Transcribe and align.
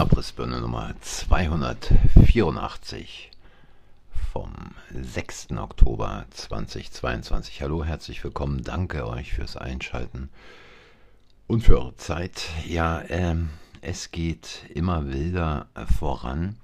Abrissbirne 0.00 0.60
Nummer 0.62 0.94
284 1.02 3.30
vom 4.32 4.50
6. 4.94 5.48
Oktober 5.58 6.24
2022. 6.30 7.60
Hallo, 7.60 7.84
herzlich 7.84 8.24
willkommen. 8.24 8.64
Danke 8.64 9.06
euch 9.06 9.34
fürs 9.34 9.58
Einschalten 9.58 10.30
und 11.46 11.64
für 11.64 11.78
eure 11.78 11.96
Zeit. 11.96 12.44
Ja, 12.66 13.02
ähm, 13.10 13.50
es 13.82 14.10
geht 14.10 14.64
immer 14.72 15.12
wilder 15.12 15.66
voran. 15.98 16.56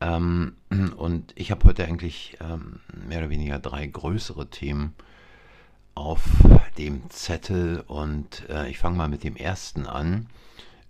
Ähm, 0.00 0.54
und 0.96 1.32
ich 1.34 1.50
habe 1.50 1.66
heute 1.66 1.84
eigentlich 1.84 2.38
ähm, 2.40 2.78
mehr 3.08 3.18
oder 3.18 3.30
weniger 3.30 3.58
drei 3.58 3.84
größere 3.88 4.50
Themen 4.50 4.94
auf 5.96 6.22
dem 6.78 7.10
Zettel 7.10 7.82
und 7.88 8.48
äh, 8.48 8.68
ich 8.68 8.78
fange 8.78 8.96
mal 8.96 9.08
mit 9.08 9.24
dem 9.24 9.34
ersten 9.34 9.88
an. 9.88 10.28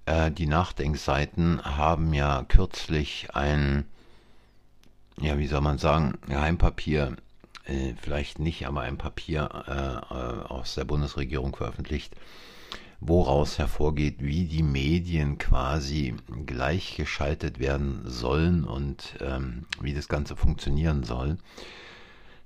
Äh, 0.07 0.31
die 0.31 0.47
Nachdenkseiten 0.47 1.63
haben 1.65 2.13
ja 2.13 2.45
kürzlich 2.49 3.29
ein, 3.35 3.85
ja, 5.21 5.39
wie 5.39 5.47
soll 5.47 5.61
man 5.61 5.79
sagen, 5.79 6.19
Geheimpapier, 6.29 7.17
äh, 7.65 7.95
vielleicht 8.01 8.39
nicht, 8.39 8.67
aber 8.67 8.81
ein 8.81 8.99
Papier 8.99 9.49
äh, 9.69 10.15
äh, 10.15 10.47
aus 10.49 10.75
der 10.75 10.85
Bundesregierung 10.85 11.55
veröffentlicht, 11.55 12.15
woraus 13.01 13.59
hervorgeht, 13.59 14.17
wie 14.19 14.47
die 14.47 14.63
Medien 14.63 15.39
quasi 15.39 16.15
gleichgeschaltet 16.47 17.59
werden 17.59 18.03
sollen 18.05 18.65
und 18.65 19.17
ähm, 19.21 19.67
wie 19.81 19.95
das 19.95 20.09
Ganze 20.09 20.37
funktionieren 20.37 21.05
soll. 21.05 21.39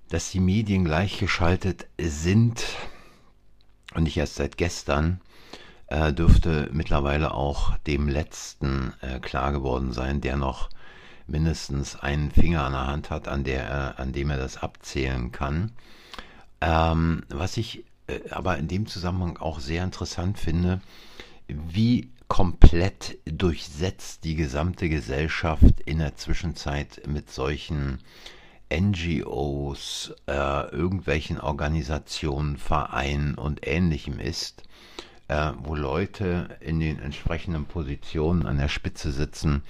Dass 0.08 0.30
die 0.30 0.40
Medien 0.40 0.84
gleichgeschaltet 0.84 1.86
sind 1.98 2.64
und 3.94 4.04
nicht 4.04 4.16
erst 4.16 4.36
seit 4.36 4.56
gestern, 4.56 5.20
äh, 5.88 6.12
dürfte 6.12 6.68
mittlerweile 6.72 7.32
auch 7.32 7.76
dem 7.86 8.08
letzten 8.08 8.92
äh, 9.00 9.20
klar 9.20 9.52
geworden 9.52 9.92
sein, 9.92 10.20
der 10.20 10.36
noch 10.36 10.68
mindestens 11.26 11.96
einen 11.96 12.30
Finger 12.30 12.64
an 12.64 12.72
der 12.72 12.86
Hand 12.86 13.10
hat, 13.10 13.28
an, 13.28 13.44
der, 13.44 13.98
an 13.98 14.12
dem 14.12 14.30
er 14.30 14.38
das 14.38 14.58
abzählen 14.58 15.32
kann. 15.32 15.72
Ähm, 16.60 17.24
was 17.28 17.56
ich 17.56 17.84
äh, 18.06 18.30
aber 18.30 18.58
in 18.58 18.68
dem 18.68 18.86
Zusammenhang 18.86 19.36
auch 19.38 19.60
sehr 19.60 19.84
interessant 19.84 20.38
finde, 20.38 20.80
wie 21.48 22.10
komplett 22.28 23.18
durchsetzt 23.24 24.24
die 24.24 24.34
gesamte 24.34 24.88
Gesellschaft 24.88 25.80
in 25.84 25.98
der 25.98 26.16
Zwischenzeit 26.16 27.02
mit 27.06 27.30
solchen 27.30 27.98
NGOs, 28.72 30.12
äh, 30.26 30.70
irgendwelchen 30.70 31.40
Organisationen, 31.40 32.56
Vereinen 32.56 33.36
und 33.36 33.64
ähnlichem 33.64 34.18
ist, 34.18 34.64
äh, 35.28 35.52
wo 35.62 35.74
Leute 35.74 36.56
in 36.60 36.80
den 36.80 36.98
entsprechenden 36.98 37.64
Positionen 37.64 38.46
an 38.46 38.58
der 38.58 38.68
Spitze 38.68 39.12
sitzen, 39.12 39.62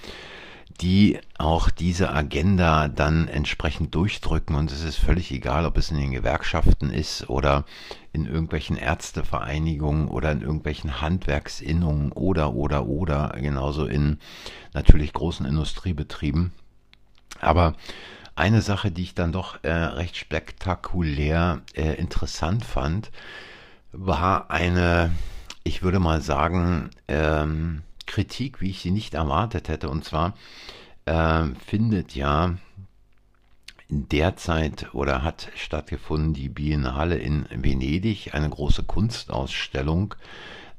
die 0.80 1.18
auch 1.38 1.70
diese 1.70 2.12
Agenda 2.12 2.88
dann 2.88 3.28
entsprechend 3.28 3.94
durchdrücken. 3.94 4.56
Und 4.56 4.70
es 4.70 4.84
ist 4.84 4.96
völlig 4.96 5.32
egal, 5.32 5.64
ob 5.64 5.78
es 5.78 5.90
in 5.90 5.96
den 5.96 6.10
Gewerkschaften 6.10 6.90
ist 6.90 7.30
oder 7.30 7.64
in 8.12 8.26
irgendwelchen 8.26 8.76
Ärztevereinigungen 8.76 10.08
oder 10.08 10.32
in 10.32 10.42
irgendwelchen 10.42 11.00
Handwerksinnungen 11.00 12.12
oder, 12.12 12.52
oder, 12.54 12.86
oder, 12.86 13.34
genauso 13.40 13.86
in 13.86 14.18
natürlich 14.74 15.12
großen 15.12 15.46
Industriebetrieben. 15.46 16.52
Aber 17.40 17.74
eine 18.34 18.60
Sache, 18.60 18.90
die 18.90 19.02
ich 19.02 19.14
dann 19.14 19.32
doch 19.32 19.62
äh, 19.64 19.72
recht 19.72 20.16
spektakulär 20.16 21.62
äh, 21.74 21.94
interessant 21.94 22.64
fand, 22.64 23.10
war 23.92 24.50
eine 24.50 25.10
ich 25.66 25.82
würde 25.82 25.98
mal 25.98 26.20
sagen, 26.22 26.90
ähm, 27.08 27.82
Kritik, 28.06 28.60
wie 28.60 28.70
ich 28.70 28.80
sie 28.80 28.92
nicht 28.92 29.14
erwartet 29.14 29.68
hätte. 29.68 29.88
Und 29.88 30.04
zwar 30.04 30.34
äh, 31.06 31.44
findet 31.66 32.14
ja 32.14 32.54
derzeit 33.88 34.94
oder 34.94 35.22
hat 35.22 35.50
stattgefunden 35.56 36.34
die 36.34 36.48
Biennale 36.48 37.16
in 37.16 37.46
Venedig, 37.50 38.32
eine 38.32 38.48
große 38.48 38.84
Kunstausstellung, 38.84 40.14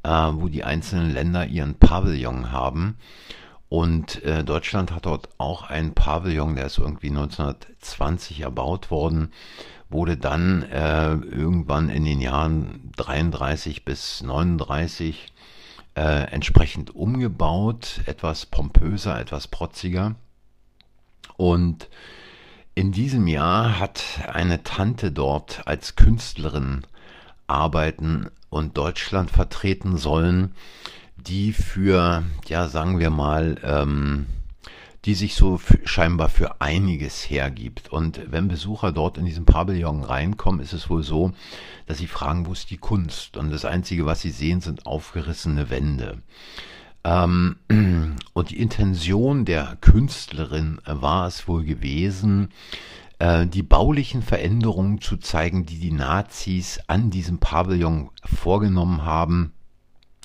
äh, 0.04 0.10
wo 0.10 0.48
die 0.48 0.64
einzelnen 0.64 1.12
Länder 1.12 1.46
ihren 1.46 1.76
Pavillon 1.76 2.52
haben. 2.54 2.98
Und 3.70 4.24
äh, 4.24 4.46
Deutschland 4.46 4.92
hat 4.92 5.06
dort 5.06 5.28
auch 5.38 5.64
einen 5.64 5.94
Pavillon, 5.94 6.56
der 6.56 6.68
ist 6.68 6.78
irgendwie 6.78 7.10
1920 7.10 8.40
erbaut 8.40 8.90
worden 8.90 9.34
wurde 9.90 10.18
dann 10.18 10.64
äh, 10.64 11.14
irgendwann 11.14 11.90
in 11.90 12.06
den 12.06 12.22
Jahren 12.22 12.92
33 12.98 13.86
bis 13.86 14.22
39 14.22 15.34
äh, 15.96 16.32
entsprechend 16.32 16.94
umgebaut, 16.96 18.02
etwas 18.06 18.46
pompöser, 18.46 19.20
etwas 19.20 19.48
protziger. 19.48 20.16
Und 21.38 21.90
in 22.76 22.92
diesem 22.92 23.28
Jahr 23.28 23.80
hat 23.80 24.04
eine 24.32 24.64
Tante 24.64 25.12
dort 25.12 25.66
als 25.66 25.96
Künstlerin 25.96 26.86
arbeiten 27.48 28.30
und 28.50 28.78
Deutschland 28.78 29.32
vertreten 29.32 29.98
sollen, 29.98 30.54
die 31.16 31.54
für, 31.54 32.24
ja, 32.46 32.68
sagen 32.68 33.00
wir 33.00 33.10
mal, 33.10 33.58
ähm, 33.64 34.28
die 35.06 35.14
sich 35.14 35.36
so 35.36 35.60
scheinbar 35.86 36.30
für 36.30 36.62
einiges 36.62 37.30
hergibt. 37.30 37.90
Und 37.90 38.20
wenn 38.32 38.48
Besucher 38.48 38.92
dort 38.92 39.18
in 39.18 39.26
diesen 39.26 39.46
Pavillon 39.46 40.04
reinkommen, 40.04 40.62
ist 40.62 40.74
es 40.74 40.90
wohl 40.90 41.04
so, 41.04 41.32
dass 41.86 42.00
sie 42.00 42.08
fragen, 42.08 42.46
wo 42.46 42.54
ist 42.54 42.70
die 42.70 42.78
Kunst? 42.78 43.38
Und 43.38 43.52
das 43.52 43.66
Einzige, 43.66 44.06
was 44.06 44.22
sie 44.22 44.32
sehen, 44.32 44.62
sind 44.62 44.86
aufgerissene 44.86 45.70
Wände. 45.70 46.22
Ähm, 47.04 47.58
und 48.34 48.50
die 48.50 48.60
Intention 48.60 49.46
der 49.46 49.78
Künstlerin 49.80 50.80
war 50.86 51.28
es 51.28 51.48
wohl 51.48 51.64
gewesen, 51.64 52.50
äh, 53.20 53.48
die 53.48 53.64
baulichen 53.64 54.22
Veränderungen 54.22 55.00
zu 55.00 55.18
zeigen, 55.18 55.66
die 55.66 55.80
die 55.80 55.92
Nazis 55.92 56.80
an 56.88 57.10
diesem 57.10 57.40
Pavillon 57.40 58.10
vorgenommen 58.26 59.06
haben 59.06 59.54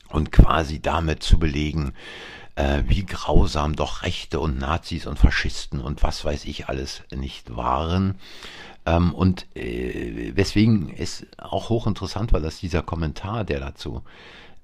und 0.08 0.32
quasi 0.32 0.80
damit 0.80 1.22
zu 1.22 1.38
belegen, 1.38 1.92
äh, 2.54 2.82
wie 2.86 3.04
grausam 3.04 3.74
doch 3.74 4.02
Rechte 4.02 4.40
und 4.40 4.58
Nazis 4.58 5.06
und 5.06 5.18
Faschisten 5.18 5.80
und 5.80 6.02
was 6.02 6.24
weiß 6.24 6.44
ich 6.44 6.68
alles 6.68 7.02
nicht 7.14 7.56
waren. 7.56 8.16
Ähm, 8.84 9.14
und 9.14 9.46
äh, 9.56 10.32
weswegen 10.34 10.92
es 10.96 11.26
auch 11.38 11.68
hochinteressant 11.68 12.32
war, 12.32 12.40
dass 12.40 12.58
dieser 12.58 12.82
Kommentar, 12.82 13.44
der 13.44 13.60
dazu 13.60 14.02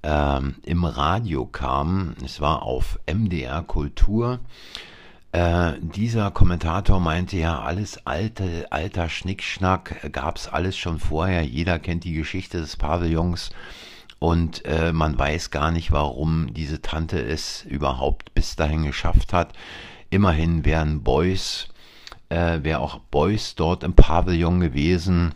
ähm, 0.03 0.57
im 0.65 0.85
Radio 0.85 1.47
kam, 1.47 2.15
es 2.25 2.41
war 2.41 2.63
auf 2.63 2.99
MDR 3.07 3.63
Kultur, 3.63 4.41
äh, 5.33 5.73
dieser 5.81 6.31
Kommentator 6.31 7.01
meinte 7.01 7.37
ja, 7.37 7.61
alles 7.61 8.07
alte, 8.07 8.67
alter 8.71 9.09
Schnickschnack 9.09 10.11
gab's 10.13 10.49
alles 10.49 10.77
schon 10.77 10.99
vorher. 10.99 11.43
Jeder 11.43 11.79
kennt 11.79 12.05
die 12.05 12.15
Geschichte 12.15 12.59
des 12.59 12.77
Pavillons 12.77 13.51
und 14.19 14.65
äh, 14.65 14.93
man 14.93 15.19
weiß 15.19 15.51
gar 15.51 15.71
nicht, 15.71 15.93
warum 15.93 16.53
diese 16.53 16.83
Tante 16.83 17.21
es 17.21 17.63
überhaupt 17.63 18.35
bis 18.35 18.57
dahin 18.57 18.85
geschafft 18.85 19.33
hat. 19.33 19.53
Immerhin 20.11 20.65
wären 20.65 21.03
Boys, 21.03 21.69
äh, 22.29 22.61
wäre 22.63 22.81
auch 22.81 22.99
Boys 22.99 23.55
dort 23.55 23.85
im 23.85 23.95
Pavillon 23.95 24.61
gewesen. 24.61 25.35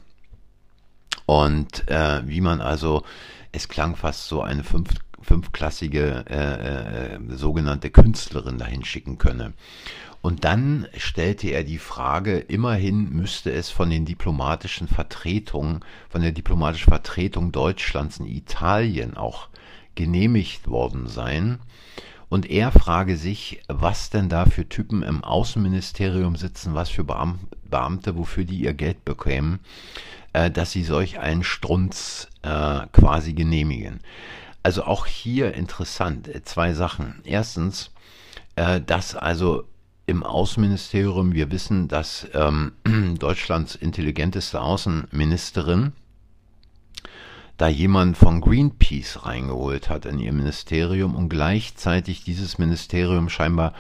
Und 1.26 1.88
äh, 1.88 2.22
wie 2.26 2.40
man 2.40 2.60
also, 2.60 3.04
es 3.52 3.68
klang 3.68 3.94
fast 3.94 4.26
so 4.26 4.42
eine 4.42 4.64
fünf, 4.64 4.90
fünfklassige 5.20 6.24
äh, 6.28 7.14
äh, 7.14 7.18
sogenannte 7.36 7.90
Künstlerin 7.90 8.58
dahin 8.58 8.84
schicken 8.84 9.18
könne. 9.18 9.52
Und 10.22 10.44
dann 10.44 10.86
stellte 10.96 11.48
er 11.48 11.64
die 11.64 11.78
Frage, 11.78 12.38
immerhin 12.38 13.10
müsste 13.10 13.52
es 13.52 13.70
von 13.70 13.90
den 13.90 14.04
diplomatischen 14.04 14.86
Vertretungen, 14.86 15.80
von 16.08 16.22
der 16.22 16.30
diplomatischen 16.30 16.88
Vertretung 16.88 17.50
Deutschlands 17.50 18.18
in 18.18 18.26
Italien 18.26 19.16
auch 19.16 19.48
genehmigt 19.96 20.68
worden 20.68 21.08
sein. 21.08 21.58
Und 22.28 22.48
er 22.48 22.70
frage 22.70 23.16
sich, 23.16 23.62
was 23.66 24.10
denn 24.10 24.28
da 24.28 24.46
für 24.46 24.66
Typen 24.68 25.02
im 25.02 25.22
Außenministerium 25.24 26.36
sitzen, 26.36 26.72
was 26.72 26.88
für 26.88 27.04
Beamte, 27.04 28.16
wofür 28.16 28.44
die 28.44 28.60
ihr 28.60 28.74
Geld 28.74 29.04
bekämen, 29.04 29.58
äh, 30.32 30.50
dass 30.50 30.70
sie 30.70 30.84
solch 30.84 31.18
einen 31.18 31.42
Strunz 31.42 32.28
äh, 32.42 32.86
quasi 32.92 33.34
genehmigen. 33.34 34.00
Also 34.62 34.84
auch 34.84 35.06
hier 35.06 35.52
interessant, 35.54 36.28
äh, 36.28 36.42
zwei 36.42 36.72
Sachen. 36.72 37.20
Erstens, 37.24 37.90
dass 38.54 39.16
also 39.16 39.64
im 40.06 40.22
Außenministerium, 40.22 41.32
wir 41.32 41.50
wissen, 41.50 41.88
dass 41.88 42.26
ähm, 42.34 42.72
Deutschlands 43.18 43.74
intelligenteste 43.74 44.60
Außenministerin 44.60 45.92
da 47.56 47.68
jemand 47.68 48.16
von 48.16 48.40
Greenpeace 48.40 49.24
reingeholt 49.24 49.88
hat 49.88 50.06
in 50.06 50.18
ihr 50.18 50.32
Ministerium 50.32 51.14
und 51.14 51.28
gleichzeitig 51.28 52.24
dieses 52.24 52.58
Ministerium 52.58 53.28
scheinbar 53.28 53.74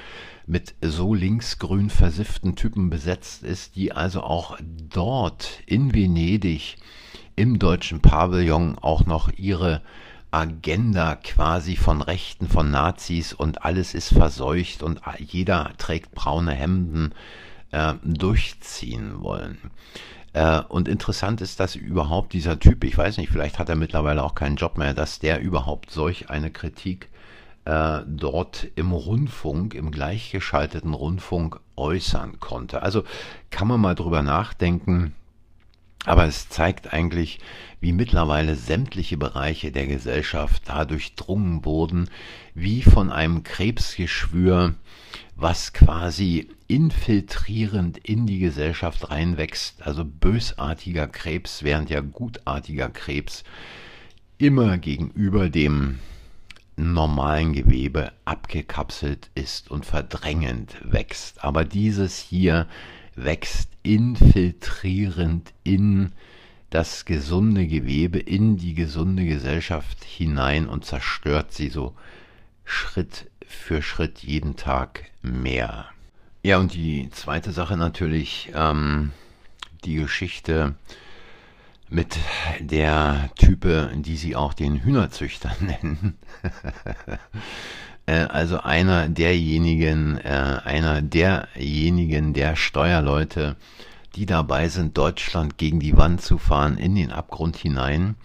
mit 0.46 0.74
so 0.80 1.14
linksgrün 1.14 1.90
versifften 1.90 2.54
Typen 2.54 2.90
besetzt 2.90 3.42
ist, 3.42 3.76
die 3.76 3.92
also 3.92 4.22
auch 4.22 4.58
dort 4.60 5.60
in 5.66 5.94
Venedig 5.94 6.76
im 7.34 7.58
deutschen 7.58 8.00
Pavillon 8.00 8.78
auch 8.78 9.06
noch 9.06 9.30
ihre 9.36 9.82
Agenda 10.32 11.14
quasi 11.16 11.76
von 11.76 12.02
Rechten, 12.02 12.48
von 12.48 12.70
Nazis 12.70 13.32
und 13.32 13.64
alles 13.64 13.94
ist 13.94 14.12
verseucht 14.12 14.82
und 14.82 15.00
jeder 15.18 15.72
trägt 15.78 16.12
braune 16.12 16.52
Hemden 16.52 17.14
äh, 17.70 17.94
durchziehen 18.02 19.20
wollen. 19.20 19.58
Äh, 20.32 20.62
und 20.62 20.88
interessant 20.88 21.40
ist, 21.42 21.60
dass 21.60 21.76
überhaupt 21.76 22.32
dieser 22.32 22.58
Typ, 22.58 22.84
ich 22.84 22.96
weiß 22.96 23.18
nicht, 23.18 23.30
vielleicht 23.30 23.58
hat 23.58 23.68
er 23.68 23.76
mittlerweile 23.76 24.22
auch 24.22 24.34
keinen 24.34 24.56
Job 24.56 24.78
mehr, 24.78 24.94
dass 24.94 25.18
der 25.18 25.40
überhaupt 25.40 25.90
solch 25.90 26.30
eine 26.30 26.50
Kritik 26.50 27.10
äh, 27.64 28.00
dort 28.06 28.68
im 28.74 28.92
Rundfunk, 28.92 29.74
im 29.74 29.90
gleichgeschalteten 29.90 30.94
Rundfunk 30.94 31.60
äußern 31.76 32.40
konnte. 32.40 32.82
Also 32.82 33.04
kann 33.50 33.68
man 33.68 33.80
mal 33.80 33.94
drüber 33.94 34.22
nachdenken, 34.22 35.14
aber 36.04 36.26
es 36.26 36.48
zeigt 36.48 36.92
eigentlich, 36.92 37.38
wie 37.80 37.92
mittlerweile 37.92 38.56
sämtliche 38.56 39.16
Bereiche 39.16 39.72
der 39.72 39.86
Gesellschaft 39.86 40.62
da 40.66 40.84
durchdrungen 40.84 41.64
wurden, 41.64 42.10
wie 42.54 42.82
von 42.82 43.10
einem 43.10 43.42
Krebsgeschwür, 43.42 44.74
was 45.36 45.72
quasi 45.72 46.48
infiltrierend 46.66 47.98
in 47.98 48.26
die 48.26 48.38
Gesellschaft 48.38 49.10
reinwächst, 49.10 49.82
also 49.82 50.04
bösartiger 50.04 51.06
Krebs, 51.06 51.62
während 51.62 51.90
ja 51.90 52.00
gutartiger 52.00 52.88
Krebs 52.88 53.44
immer 54.38 54.78
gegenüber 54.78 55.48
dem 55.48 55.98
normalen 56.76 57.52
Gewebe 57.52 58.12
abgekapselt 58.24 59.30
ist 59.34 59.70
und 59.70 59.86
verdrängend 59.86 60.76
wächst. 60.82 61.44
Aber 61.44 61.64
dieses 61.64 62.18
hier 62.18 62.66
wächst 63.14 63.70
infiltrierend 63.82 65.52
in 65.64 66.12
das 66.70 67.04
gesunde 67.04 67.66
Gewebe, 67.66 68.18
in 68.18 68.56
die 68.56 68.74
gesunde 68.74 69.24
Gesellschaft 69.26 70.04
hinein 70.04 70.66
und 70.68 70.84
zerstört 70.84 71.52
sie 71.52 71.68
so 71.68 71.94
Schritt 72.64 73.30
für 73.46 73.82
Schritt 73.82 74.20
jeden 74.20 74.56
Tag 74.56 75.04
mehr. 75.20 75.86
Ja, 76.42 76.58
und 76.58 76.72
die 76.74 77.10
zweite 77.10 77.52
Sache 77.52 77.76
natürlich, 77.76 78.50
ähm, 78.54 79.12
die 79.84 79.96
Geschichte 79.96 80.74
mit 81.88 82.16
der 82.58 83.30
Type, 83.36 83.92
die 83.94 84.16
sie 84.16 84.34
auch 84.34 84.54
den 84.54 84.82
Hühnerzüchter 84.82 85.54
nennen. 85.60 86.16
Äh, 88.12 88.26
also 88.28 88.60
einer 88.60 89.08
derjenigen, 89.08 90.18
äh, 90.18 90.60
einer 90.64 91.00
derjenigen 91.00 92.34
der 92.34 92.56
Steuerleute, 92.56 93.56
die 94.16 94.26
dabei 94.26 94.68
sind, 94.68 94.98
Deutschland 94.98 95.56
gegen 95.56 95.80
die 95.80 95.96
Wand 95.96 96.20
zu 96.20 96.36
fahren, 96.36 96.76
in 96.76 96.94
den 96.94 97.10
Abgrund 97.10 97.56
hinein, 97.56 98.16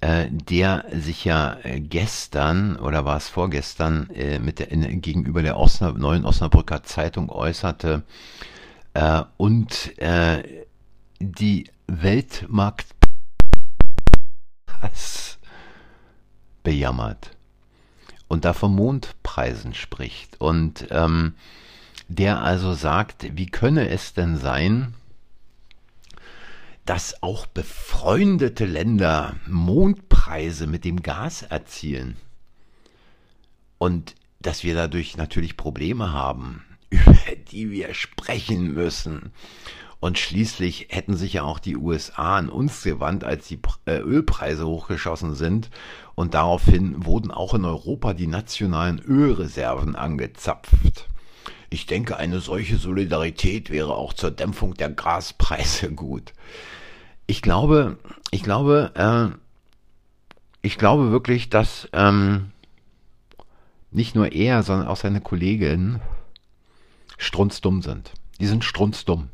äh, 0.00 0.26
der 0.30 0.86
sich 0.92 1.24
ja 1.24 1.58
gestern 1.64 2.76
oder 2.76 3.04
war 3.04 3.18
es 3.18 3.28
vorgestern 3.28 4.08
mit 4.42 4.58
der, 4.58 4.72
in, 4.72 5.00
gegenüber 5.00 5.42
der 5.42 5.56
Osna, 5.56 5.92
neuen 5.92 6.24
Osnabrücker 6.24 6.82
Zeitung 6.82 7.28
äußerte 7.28 8.02
und 9.36 9.92
die 11.20 11.70
Weltmarkt 11.86 12.86
bejammert 16.64 17.36
und 18.30 18.44
da 18.44 18.52
von 18.52 18.72
Mondpreisen 18.72 19.74
spricht. 19.74 20.40
Und 20.40 20.86
ähm, 20.92 21.34
der 22.06 22.42
also 22.42 22.74
sagt, 22.74 23.36
wie 23.36 23.46
könne 23.46 23.88
es 23.88 24.14
denn 24.14 24.36
sein, 24.36 24.94
dass 26.86 27.24
auch 27.24 27.46
befreundete 27.46 28.66
Länder 28.66 29.34
Mondpreise 29.48 30.68
mit 30.68 30.84
dem 30.84 31.02
Gas 31.02 31.42
erzielen? 31.42 32.16
Und 33.78 34.14
dass 34.38 34.62
wir 34.62 34.76
dadurch 34.76 35.16
natürlich 35.16 35.56
Probleme 35.56 36.12
haben, 36.12 36.64
über 36.90 37.34
die 37.50 37.72
wir 37.72 37.94
sprechen 37.94 38.72
müssen 38.74 39.32
und 40.00 40.18
schließlich 40.18 40.88
hätten 40.88 41.14
sich 41.14 41.34
ja 41.34 41.42
auch 41.42 41.58
die 41.58 41.76
USA 41.76 42.38
an 42.38 42.48
uns 42.48 42.82
gewandt, 42.82 43.22
als 43.22 43.46
die 43.48 43.60
äh, 43.84 43.98
Ölpreise 43.98 44.66
hochgeschossen 44.66 45.34
sind. 45.34 45.70
Und 46.14 46.32
daraufhin 46.32 47.04
wurden 47.04 47.30
auch 47.30 47.52
in 47.52 47.66
Europa 47.66 48.14
die 48.14 48.26
nationalen 48.26 48.98
Ölreserven 48.98 49.96
angezapft. 49.96 51.08
Ich 51.68 51.86
denke, 51.86 52.16
eine 52.16 52.40
solche 52.40 52.78
Solidarität 52.78 53.70
wäre 53.70 53.94
auch 53.94 54.14
zur 54.14 54.30
Dämpfung 54.30 54.74
der 54.74 54.90
Gaspreise 54.90 55.92
gut. 55.94 56.32
Ich 57.26 57.42
glaube, 57.42 57.98
ich 58.30 58.42
glaube, 58.42 58.92
äh, 58.94 59.36
ich 60.62 60.78
glaube 60.78 61.10
wirklich, 61.10 61.50
dass 61.50 61.88
ähm, 61.92 62.52
nicht 63.90 64.14
nur 64.14 64.32
er, 64.32 64.62
sondern 64.62 64.88
auch 64.88 64.96
seine 64.96 65.20
Kollegen 65.20 66.00
strunzdumm 67.18 67.82
sind. 67.82 68.12
Die 68.40 68.46
sind 68.46 68.64
strunzdumm 68.64 69.28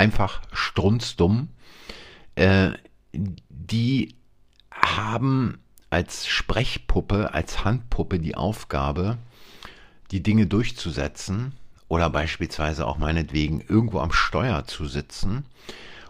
einfach 0.00 0.40
strunzdumm. 0.52 1.48
Äh, 2.34 2.70
die 3.12 4.14
haben 4.70 5.58
als 5.90 6.26
Sprechpuppe, 6.26 7.34
als 7.34 7.64
Handpuppe 7.64 8.18
die 8.18 8.34
Aufgabe, 8.34 9.18
die 10.10 10.22
Dinge 10.22 10.46
durchzusetzen 10.46 11.52
oder 11.88 12.08
beispielsweise 12.08 12.86
auch 12.86 12.96
meinetwegen 12.96 13.60
irgendwo 13.60 14.00
am 14.00 14.12
Steuer 14.12 14.64
zu 14.64 14.86
sitzen 14.86 15.44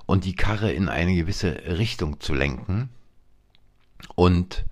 und 0.06 0.24
die 0.24 0.36
Karre 0.36 0.70
in 0.70 0.88
eine 0.88 1.16
gewisse 1.16 1.50
Richtung 1.66 2.20
zu 2.20 2.32
lenken 2.32 2.90
und 4.14 4.66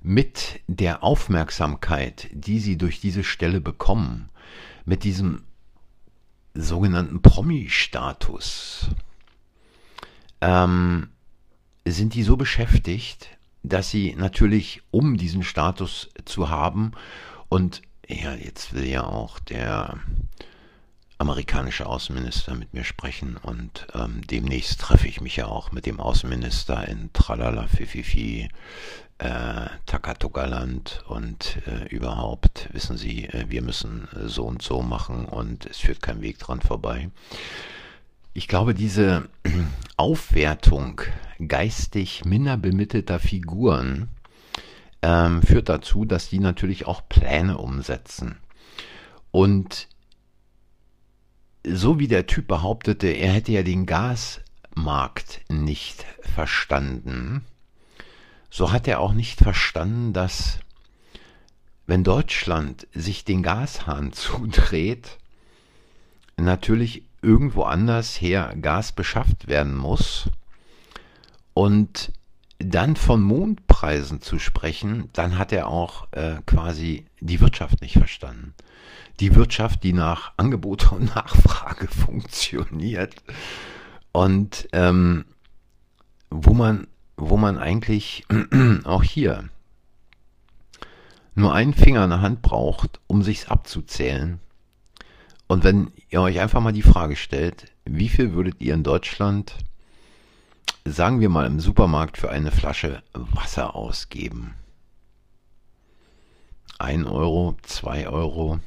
mit 0.00 0.60
der 0.68 1.02
Aufmerksamkeit, 1.02 2.28
die 2.32 2.60
sie 2.60 2.78
durch 2.78 3.00
diese 3.00 3.24
Stelle 3.24 3.60
bekommen, 3.60 4.28
mit 4.84 5.02
diesem 5.02 5.42
sogenannten 6.54 7.20
Promi-Status. 7.20 8.88
Ähm, 10.40 11.08
sind 11.86 12.14
die 12.14 12.22
so 12.22 12.36
beschäftigt, 12.36 13.28
dass 13.62 13.90
sie 13.90 14.14
natürlich, 14.14 14.82
um 14.90 15.16
diesen 15.16 15.42
Status 15.42 16.10
zu 16.24 16.48
haben, 16.48 16.92
und 17.48 17.82
ja, 18.06 18.34
jetzt 18.34 18.72
will 18.72 18.86
ja 18.86 19.04
auch 19.04 19.38
der 19.38 19.98
amerikanische 21.24 21.86
Außenminister 21.86 22.54
mit 22.54 22.74
mir 22.74 22.84
sprechen 22.84 23.38
und 23.38 23.86
ähm, 23.94 24.20
demnächst 24.26 24.78
treffe 24.78 25.08
ich 25.08 25.22
mich 25.22 25.36
ja 25.36 25.46
auch 25.46 25.72
mit 25.72 25.86
dem 25.86 25.98
Außenminister 25.98 26.86
in 26.86 27.10
Tralala 27.14 27.66
Fififi 27.66 28.50
äh, 29.16 29.66
Takatogaland 29.86 31.02
und 31.08 31.62
äh, 31.66 31.88
überhaupt, 31.88 32.68
wissen 32.72 32.98
Sie, 32.98 33.24
äh, 33.24 33.46
wir 33.48 33.62
müssen 33.62 34.06
äh, 34.12 34.28
so 34.28 34.44
und 34.44 34.60
so 34.60 34.82
machen 34.82 35.24
und 35.24 35.64
es 35.64 35.78
führt 35.78 36.02
kein 36.02 36.20
Weg 36.20 36.38
dran 36.38 36.60
vorbei. 36.60 37.08
Ich 38.34 38.46
glaube, 38.46 38.74
diese 38.74 39.30
Aufwertung 39.96 41.00
geistig 41.48 42.26
minder 42.26 42.58
bemittelter 42.58 43.18
Figuren 43.18 44.10
ähm, 45.00 45.40
führt 45.42 45.70
dazu, 45.70 46.04
dass 46.04 46.28
die 46.28 46.40
natürlich 46.40 46.86
auch 46.86 47.08
Pläne 47.08 47.56
umsetzen. 47.56 48.36
Und 49.30 49.88
so 51.66 51.98
wie 51.98 52.08
der 52.08 52.26
Typ 52.26 52.46
behauptete, 52.46 53.08
er 53.08 53.32
hätte 53.32 53.52
ja 53.52 53.62
den 53.62 53.86
Gasmarkt 53.86 55.40
nicht 55.48 56.04
verstanden, 56.20 57.44
so 58.50 58.70
hat 58.70 58.86
er 58.86 59.00
auch 59.00 59.14
nicht 59.14 59.40
verstanden, 59.40 60.12
dass 60.12 60.60
wenn 61.86 62.04
Deutschland 62.04 62.86
sich 62.94 63.24
den 63.24 63.42
Gashahn 63.42 64.12
zudreht, 64.14 65.18
natürlich 66.36 67.02
irgendwo 67.22 67.62
anders 67.62 68.20
her 68.20 68.54
Gas 68.60 68.92
beschafft 68.92 69.48
werden 69.48 69.76
muss 69.76 70.28
und 71.54 72.12
dann 72.58 72.96
von 72.96 73.22
Mondpreisen 73.22 74.20
zu 74.20 74.38
sprechen, 74.38 75.08
dann 75.12 75.38
hat 75.38 75.52
er 75.52 75.68
auch 75.68 76.06
äh, 76.12 76.36
quasi 76.46 77.06
die 77.20 77.40
Wirtschaft 77.40 77.80
nicht 77.80 77.94
verstanden. 77.94 78.54
Die 79.20 79.34
Wirtschaft, 79.34 79.82
die 79.82 79.92
nach 79.92 80.32
Angebot 80.36 80.92
und 80.92 81.04
Nachfrage 81.14 81.88
funktioniert 81.88 83.14
und 84.12 84.68
ähm, 84.72 85.24
wo 86.30 86.54
man 86.54 86.86
wo 87.16 87.36
man 87.36 87.58
eigentlich 87.58 88.26
auch 88.84 89.02
hier 89.02 89.48
nur 91.34 91.54
einen 91.54 91.74
Finger 91.74 92.04
in 92.04 92.10
der 92.10 92.20
Hand 92.20 92.42
braucht, 92.42 93.00
um 93.06 93.22
sich's 93.22 93.48
abzuzählen. 93.48 94.40
Und 95.46 95.64
wenn 95.64 95.90
ihr 96.10 96.20
euch 96.20 96.40
einfach 96.40 96.60
mal 96.60 96.72
die 96.72 96.82
Frage 96.82 97.16
stellt, 97.16 97.72
wie 97.84 98.08
viel 98.08 98.32
würdet 98.32 98.60
ihr 98.60 98.74
in 98.74 98.82
Deutschland, 98.82 99.56
sagen 100.84 101.20
wir 101.20 101.28
mal 101.28 101.46
im 101.46 101.60
Supermarkt, 101.60 102.18
für 102.18 102.30
eine 102.30 102.50
Flasche 102.50 103.02
Wasser 103.12 103.74
ausgeben? 103.74 104.54
Ein 106.78 107.06
Euro, 107.06 107.56
zwei 107.62 108.08
Euro. 108.08 108.60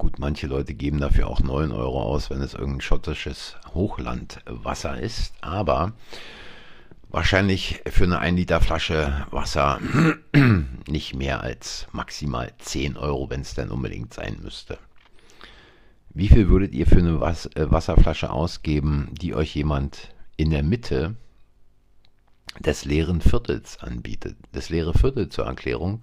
Gut, 0.00 0.18
manche 0.18 0.46
Leute 0.46 0.72
geben 0.72 0.98
dafür 0.98 1.28
auch 1.28 1.40
neun 1.40 1.72
Euro 1.72 2.02
aus, 2.02 2.30
wenn 2.30 2.40
es 2.40 2.54
irgendein 2.54 2.80
schottisches 2.80 3.56
Hochlandwasser 3.74 4.98
ist. 4.98 5.34
Aber 5.42 5.92
wahrscheinlich 7.10 7.82
für 7.86 8.04
eine 8.04 8.18
1 8.18 8.34
Liter 8.38 8.62
Flasche 8.62 9.26
Wasser 9.30 9.78
nicht 10.88 11.14
mehr 11.14 11.42
als 11.42 11.86
maximal 11.92 12.50
10 12.60 12.96
Euro, 12.96 13.28
wenn 13.28 13.42
es 13.42 13.52
denn 13.52 13.68
unbedingt 13.68 14.14
sein 14.14 14.38
müsste. 14.42 14.78
Wie 16.14 16.28
viel 16.28 16.48
würdet 16.48 16.72
ihr 16.72 16.86
für 16.86 17.00
eine 17.00 17.16
äh, 17.16 17.70
Wasserflasche 17.70 18.30
ausgeben, 18.30 19.10
die 19.20 19.34
euch 19.34 19.54
jemand 19.54 20.14
in 20.38 20.48
der 20.48 20.62
Mitte 20.62 21.14
des 22.58 22.84
leeren 22.84 23.20
Viertels 23.20 23.78
anbietet? 23.78 24.36
Das 24.52 24.68
leere 24.68 24.94
Viertel 24.94 25.28
zur 25.28 25.46
Erklärung 25.46 26.02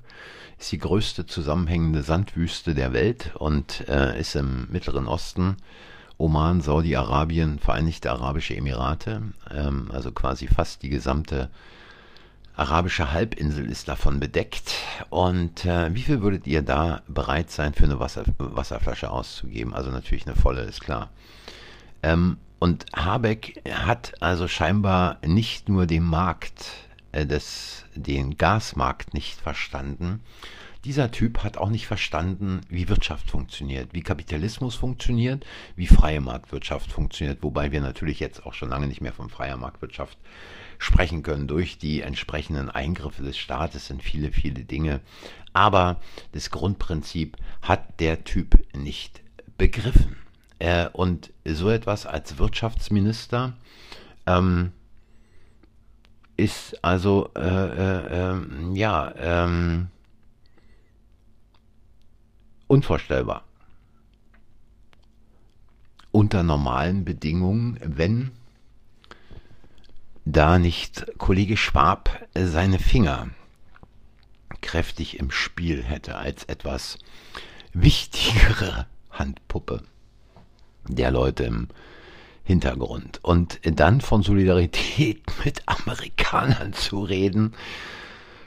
ist 0.57 0.71
die 0.71 0.77
größte 0.77 1.25
zusammenhängende 1.25 2.03
Sandwüste 2.03 2.73
der 2.73 2.93
Welt 2.93 3.35
und 3.35 3.87
äh, 3.87 4.19
ist 4.19 4.35
im 4.35 4.67
Mittleren 4.71 5.07
Osten 5.07 5.57
Oman, 6.17 6.61
Saudi-Arabien, 6.61 7.59
Vereinigte 7.59 8.11
Arabische 8.11 8.55
Emirate, 8.55 9.21
ähm, 9.53 9.89
also 9.91 10.11
quasi 10.11 10.47
fast 10.47 10.81
die 10.81 10.89
gesamte 10.89 11.49
arabische 12.55 13.11
Halbinsel 13.11 13.69
ist 13.69 13.87
davon 13.87 14.19
bedeckt. 14.19 14.73
Und 15.09 15.63
äh, 15.65 15.93
wie 15.93 16.01
viel 16.01 16.21
würdet 16.21 16.47
ihr 16.47 16.63
da 16.63 17.03
bereit 17.07 17.51
sein, 17.51 17.73
für 17.73 17.83
eine 17.83 17.99
Wasser, 17.99 18.23
Wasserflasche 18.39 19.11
auszugeben? 19.11 19.75
Also 19.75 19.91
natürlich 19.91 20.25
eine 20.25 20.35
volle, 20.35 20.61
ist 20.63 20.81
klar. 20.81 21.11
Ähm, 22.01 22.37
und 22.59 22.85
Habeck 22.95 23.61
hat 23.69 24.13
also 24.21 24.47
scheinbar 24.47 25.19
nicht 25.25 25.69
nur 25.69 25.85
den 25.85 26.03
Markt, 26.03 26.71
äh, 27.11 27.25
des, 27.25 27.85
den 27.95 28.37
Gasmarkt 28.37 29.13
nicht 29.13 29.39
verstanden, 29.39 30.21
dieser 30.87 31.11
Typ 31.11 31.43
hat 31.43 31.57
auch 31.57 31.69
nicht 31.69 31.87
verstanden, 31.87 32.61
wie 32.69 32.87
Wirtschaft 32.87 33.29
funktioniert, 33.29 33.89
wie 33.93 34.01
Kapitalismus 34.01 34.75
funktioniert, 34.75 35.45
wie 35.75 35.87
freie 35.87 36.21
Marktwirtschaft 36.21 36.91
funktioniert, 36.91 37.43
wobei 37.43 37.73
wir 37.73 37.81
natürlich 37.81 38.21
jetzt 38.21 38.45
auch 38.45 38.53
schon 38.53 38.69
lange 38.69 38.87
nicht 38.87 39.01
mehr 39.01 39.11
von 39.11 39.29
freier 39.29 39.57
Marktwirtschaft 39.57 40.17
sprechen 40.77 41.23
können 41.23 41.47
durch 41.47 41.77
die 41.77 42.01
entsprechenden 42.01 42.69
Eingriffe 42.69 43.23
des 43.23 43.37
Staates 43.37 43.89
in 43.89 43.99
viele, 43.99 44.31
viele 44.31 44.63
Dinge. 44.63 45.01
Aber 45.51 45.99
das 46.31 46.51
Grundprinzip 46.51 47.35
hat 47.61 47.99
der 47.99 48.23
Typ 48.23 48.55
nicht 48.73 49.21
begriffen. 49.57 50.15
Äh, 50.59 50.87
und 50.89 51.31
so 51.45 51.69
etwas 51.69 52.05
als 52.05 52.37
Wirtschaftsminister 52.37 53.53
ähm, 54.25 54.71
ist 56.35 56.83
also, 56.83 57.31
äh, 57.35 57.39
äh, 57.41 58.31
ähm, 58.31 58.75
ja, 58.75 59.13
ähm, 59.17 59.87
unvorstellbar. 62.67 63.43
Unter 66.11 66.43
normalen 66.43 67.05
Bedingungen, 67.05 67.79
wenn 67.83 68.31
da 70.25 70.59
nicht 70.59 71.05
Kollege 71.17 71.57
Schwab 71.57 72.27
seine 72.33 72.79
Finger 72.79 73.29
kräftig 74.61 75.19
im 75.19 75.31
Spiel 75.31 75.83
hätte 75.83 76.15
als 76.17 76.43
etwas 76.45 76.97
wichtigere 77.73 78.87
Handpuppe 79.11 79.83
der 80.87 81.11
Leute 81.11 81.43
im 81.43 81.67
Hintergrund. 82.43 83.19
Und 83.23 83.59
dann 83.63 84.01
von 84.01 84.23
Solidarität 84.23 85.21
mit 85.45 85.61
Amerikanern 85.65 86.73
zu 86.73 87.03
reden, 87.03 87.53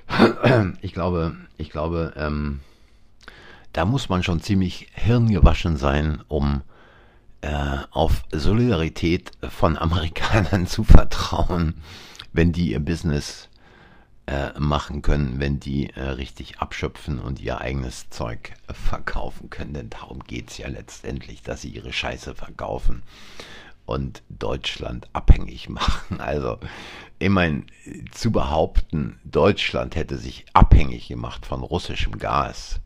ich 0.80 0.92
glaube, 0.92 1.36
ich 1.56 1.70
glaube, 1.70 2.14
ähm, 2.16 2.60
da 3.72 3.84
muss 3.84 4.08
man 4.08 4.22
schon 4.22 4.40
ziemlich 4.40 4.88
hirngewaschen 4.94 5.76
sein, 5.76 6.22
um 6.26 6.62
äh, 7.42 7.78
auf 7.90 8.24
Solidarität 8.32 9.30
von 9.48 9.78
Amerikanern 9.78 10.66
zu 10.66 10.82
vertrauen, 10.82 11.74
wenn 12.32 12.52
die 12.52 12.72
ihr 12.72 12.80
Business 12.80 13.49
äh, 14.30 14.56
machen 14.60 15.02
können, 15.02 15.40
wenn 15.40 15.58
die 15.58 15.90
äh, 15.90 16.02
richtig 16.02 16.60
abschöpfen 16.60 17.18
und 17.18 17.40
ihr 17.40 17.60
eigenes 17.60 18.10
Zeug 18.10 18.52
verkaufen 18.72 19.50
können. 19.50 19.74
Denn 19.74 19.90
darum 19.90 20.20
geht 20.20 20.50
es 20.50 20.58
ja 20.58 20.68
letztendlich, 20.68 21.42
dass 21.42 21.62
sie 21.62 21.70
ihre 21.70 21.92
Scheiße 21.92 22.36
verkaufen 22.36 23.02
und 23.86 24.22
Deutschland 24.28 25.08
abhängig 25.12 25.68
machen. 25.68 26.20
Also, 26.20 26.58
meine, 27.18 27.64
zu 28.12 28.30
behaupten, 28.30 29.18
Deutschland 29.24 29.96
hätte 29.96 30.16
sich 30.16 30.46
abhängig 30.52 31.08
gemacht 31.08 31.44
von 31.44 31.64
russischem 31.64 32.16
Gas, 32.18 32.78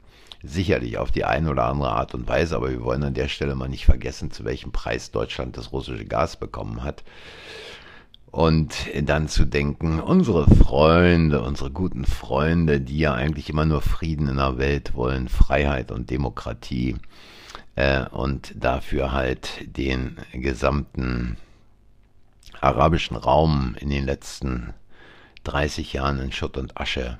sicherlich 0.42 0.96
auf 0.96 1.10
die 1.10 1.26
eine 1.26 1.50
oder 1.50 1.66
andere 1.66 1.90
Art 1.90 2.14
und 2.14 2.26
Weise, 2.26 2.56
aber 2.56 2.70
wir 2.70 2.82
wollen 2.82 3.04
an 3.04 3.12
der 3.12 3.28
Stelle 3.28 3.54
mal 3.54 3.68
nicht 3.68 3.84
vergessen, 3.84 4.30
zu 4.30 4.46
welchem 4.46 4.72
Preis 4.72 5.10
Deutschland 5.10 5.58
das 5.58 5.72
russische 5.72 6.06
Gas 6.06 6.38
bekommen 6.38 6.82
hat. 6.82 7.04
Und 8.30 8.74
dann 9.02 9.28
zu 9.28 9.44
denken, 9.44 10.00
unsere 10.00 10.48
Freunde, 10.48 11.42
unsere 11.42 11.70
guten 11.70 12.04
Freunde, 12.04 12.80
die 12.80 12.98
ja 12.98 13.14
eigentlich 13.14 13.48
immer 13.48 13.64
nur 13.64 13.80
Frieden 13.80 14.28
in 14.28 14.36
der 14.36 14.58
Welt 14.58 14.94
wollen, 14.94 15.28
Freiheit 15.28 15.92
und 15.92 16.10
Demokratie 16.10 16.96
äh, 17.76 18.06
und 18.08 18.52
dafür 18.56 19.12
halt 19.12 19.76
den 19.76 20.16
gesamten 20.32 21.36
arabischen 22.60 23.16
Raum 23.16 23.76
in 23.78 23.90
den 23.90 24.04
letzten 24.04 24.74
30 25.44 25.92
Jahren 25.92 26.18
in 26.18 26.32
Schutt 26.32 26.56
und 26.56 26.76
Asche 26.80 27.18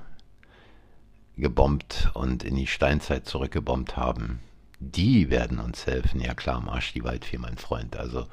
gebombt 1.37 2.09
und 2.13 2.43
in 2.43 2.55
die 2.55 2.67
Steinzeit 2.67 3.25
zurückgebombt 3.25 3.97
haben, 3.97 4.39
die 4.79 5.29
werden 5.29 5.59
uns 5.59 5.85
helfen. 5.85 6.21
Ja 6.21 6.33
klar, 6.33 6.61
Marsch 6.61 6.93
die 6.93 7.03
Waldfee, 7.03 7.37
mein 7.37 7.57
Freund. 7.57 7.95
Also 7.97 8.27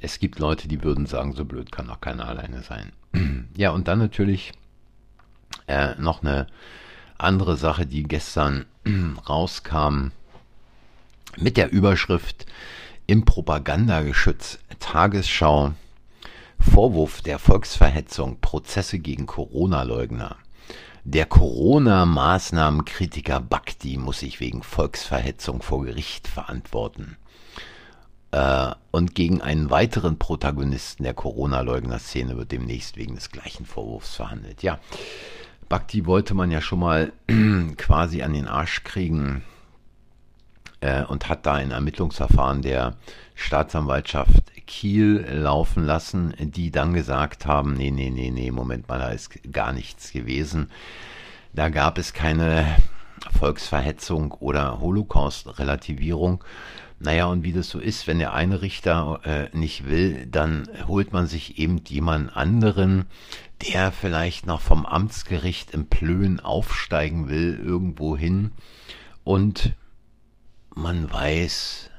es 0.00 0.18
gibt 0.18 0.38
Leute, 0.38 0.68
die 0.68 0.82
würden 0.82 1.04
sagen, 1.06 1.34
so 1.34 1.44
blöd 1.44 1.70
kann 1.70 1.88
doch 1.88 2.00
keiner 2.00 2.26
alleine 2.26 2.62
sein. 2.62 2.92
ja, 3.56 3.70
und 3.70 3.88
dann 3.88 3.98
natürlich 3.98 4.52
äh, 5.66 5.94
noch 5.96 6.22
eine 6.22 6.46
andere 7.18 7.56
Sache, 7.56 7.86
die 7.86 8.02
gestern 8.02 8.66
rauskam 9.28 10.08
mit 11.36 11.56
der 11.56 11.72
Überschrift 11.72 12.46
im 13.06 13.24
Propagandageschütz 13.24 14.58
Tagesschau 14.80 15.72
Vorwurf 16.58 17.22
der 17.22 17.38
Volksverhetzung, 17.38 18.40
Prozesse 18.40 18.98
gegen 18.98 19.26
Corona-Leugner. 19.26 20.36
Der 21.04 21.26
Corona-Maßnahmenkritiker 21.26 23.40
Bakti 23.40 23.98
muss 23.98 24.20
sich 24.20 24.40
wegen 24.40 24.62
Volksverhetzung 24.62 25.60
vor 25.60 25.84
Gericht 25.84 26.26
verantworten. 26.26 27.18
Äh, 28.34 28.74
und 28.90 29.14
gegen 29.14 29.40
einen 29.40 29.70
weiteren 29.70 30.18
Protagonisten 30.18 31.04
der 31.04 31.14
Corona-Leugner-Szene 31.14 32.36
wird 32.36 32.50
demnächst 32.50 32.96
wegen 32.96 33.14
des 33.14 33.30
gleichen 33.30 33.64
Vorwurfs 33.64 34.16
verhandelt. 34.16 34.64
Ja, 34.64 34.80
Bakti 35.68 36.04
wollte 36.04 36.34
man 36.34 36.50
ja 36.50 36.60
schon 36.60 36.80
mal 36.80 37.12
quasi 37.76 38.22
an 38.22 38.32
den 38.32 38.48
Arsch 38.48 38.82
kriegen 38.82 39.44
äh, 40.80 41.04
und 41.04 41.28
hat 41.28 41.46
da 41.46 41.54
ein 41.54 41.70
Ermittlungsverfahren 41.70 42.62
der 42.62 42.96
Staatsanwaltschaft 43.36 44.50
Kiel 44.66 45.24
laufen 45.30 45.84
lassen, 45.84 46.34
die 46.40 46.72
dann 46.72 46.92
gesagt 46.92 47.46
haben, 47.46 47.74
nee, 47.74 47.92
nee, 47.92 48.10
nee, 48.10 48.32
nee, 48.32 48.50
Moment 48.50 48.88
mal, 48.88 48.98
da 48.98 49.10
ist 49.10 49.30
gar 49.52 49.72
nichts 49.72 50.10
gewesen. 50.10 50.70
Da 51.52 51.68
gab 51.68 51.98
es 51.98 52.12
keine 52.12 52.66
Volksverhetzung 53.38 54.32
oder 54.32 54.80
Holocaust-Relativierung. 54.80 56.42
Naja, 57.04 57.26
und 57.26 57.42
wie 57.42 57.52
das 57.52 57.68
so 57.68 57.80
ist, 57.80 58.06
wenn 58.06 58.18
der 58.18 58.32
eine 58.32 58.62
Richter 58.62 59.20
äh, 59.24 59.54
nicht 59.54 59.86
will, 59.86 60.24
dann 60.24 60.66
holt 60.88 61.12
man 61.12 61.26
sich 61.26 61.58
eben 61.58 61.82
jemand 61.86 62.34
anderen, 62.34 63.04
der 63.60 63.92
vielleicht 63.92 64.46
noch 64.46 64.62
vom 64.62 64.86
Amtsgericht 64.86 65.72
im 65.72 65.86
Plön 65.86 66.40
aufsteigen 66.40 67.28
will, 67.28 67.60
irgendwo 67.62 68.16
hin. 68.16 68.52
Und 69.22 69.74
man 70.74 71.12
weiß, 71.12 71.90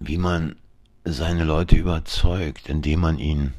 wie 0.00 0.18
man 0.18 0.56
seine 1.04 1.44
Leute 1.44 1.76
überzeugt, 1.76 2.68
indem 2.68 2.98
man 2.98 3.20
ihnen 3.20 3.54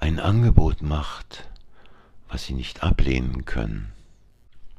ein 0.00 0.18
Angebot 0.18 0.82
macht, 0.82 1.48
was 2.28 2.46
sie 2.46 2.54
nicht 2.54 2.82
ablehnen 2.82 3.44
können. 3.44 3.92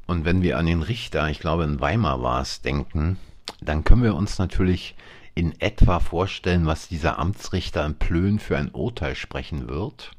Und 0.08 0.26
wenn 0.26 0.42
wir 0.42 0.58
an 0.58 0.66
den 0.66 0.82
Richter, 0.82 1.30
ich 1.30 1.40
glaube 1.40 1.64
in 1.64 1.80
Weimar 1.80 2.22
war 2.22 2.42
es, 2.42 2.62
denken, 2.62 3.18
dann 3.62 3.84
können 3.84 4.04
wir 4.04 4.16
uns 4.16 4.40
natürlich 4.40 4.96
in 5.36 5.60
etwa 5.62 6.00
vorstellen, 6.00 6.66
was 6.66 6.88
dieser 6.88 7.20
Amtsrichter 7.20 7.86
in 7.86 7.96
Plön 7.96 8.40
für 8.40 8.58
ein 8.58 8.70
Urteil 8.72 9.16
sprechen 9.16 9.70
wird. 9.70 10.12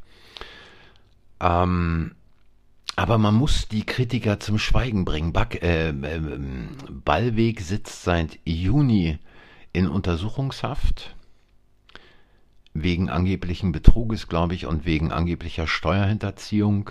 Ähm, 1.40 2.14
aber 2.96 3.18
man 3.18 3.34
muss 3.34 3.68
die 3.68 3.84
Kritiker 3.84 4.40
zum 4.40 4.58
Schweigen 4.58 5.04
bringen. 5.04 5.32
Back, 5.32 5.62
äh, 5.62 5.88
äh, 5.90 6.20
Ballweg 6.90 7.60
sitzt 7.60 8.02
seit 8.02 8.38
Juni 8.44 9.18
in 9.72 9.88
Untersuchungshaft 9.88 11.14
wegen 12.72 13.08
angeblichen 13.08 13.72
Betruges, 13.72 14.28
glaube 14.28 14.54
ich, 14.54 14.66
und 14.66 14.84
wegen 14.84 15.12
angeblicher 15.12 15.66
Steuerhinterziehung. 15.66 16.90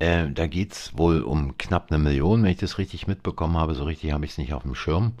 Äh, 0.00 0.30
da 0.32 0.46
geht 0.46 0.72
es 0.72 0.96
wohl 0.96 1.20
um 1.20 1.56
knapp 1.58 1.90
eine 1.90 2.02
Million, 2.02 2.42
wenn 2.42 2.50
ich 2.50 2.56
das 2.58 2.78
richtig 2.78 3.06
mitbekommen 3.06 3.56
habe. 3.56 3.74
So 3.74 3.84
richtig 3.84 4.12
habe 4.12 4.24
ich 4.24 4.32
es 4.32 4.38
nicht 4.38 4.54
auf 4.54 4.62
dem 4.62 4.74
Schirm. 4.74 5.12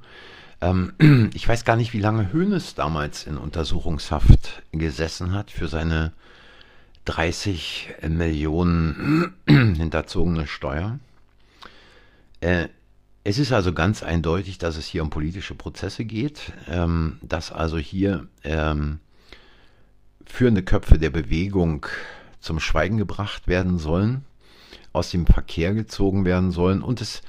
Ähm, 0.60 0.94
ich 1.34 1.46
weiß 1.46 1.64
gar 1.64 1.76
nicht, 1.76 1.92
wie 1.92 2.00
lange 2.00 2.32
Hoeneß 2.32 2.74
damals 2.74 3.24
in 3.26 3.36
Untersuchungshaft 3.36 4.62
gesessen 4.72 5.32
hat 5.32 5.50
für 5.50 5.68
seine 5.68 6.12
30 7.04 7.94
Millionen 8.08 9.34
hinterzogene 9.46 10.46
Steuer. 10.46 10.98
Äh, 12.40 12.68
es 13.22 13.38
ist 13.38 13.52
also 13.52 13.74
ganz 13.74 14.02
eindeutig, 14.02 14.56
dass 14.56 14.78
es 14.78 14.86
hier 14.86 15.02
um 15.02 15.10
politische 15.10 15.54
Prozesse 15.54 16.06
geht, 16.06 16.52
ähm, 16.68 17.18
dass 17.20 17.52
also 17.52 17.76
hier 17.76 18.28
ähm, 18.44 19.00
führende 20.24 20.62
Köpfe 20.62 20.98
der 20.98 21.10
Bewegung 21.10 21.84
zum 22.40 22.60
Schweigen 22.60 22.96
gebracht 22.96 23.46
werden 23.46 23.78
sollen, 23.78 24.24
aus 24.92 25.10
dem 25.10 25.26
Verkehr 25.26 25.74
gezogen 25.74 26.24
werden 26.24 26.50
sollen 26.50 26.82
und 26.82 27.00
es 27.00 27.22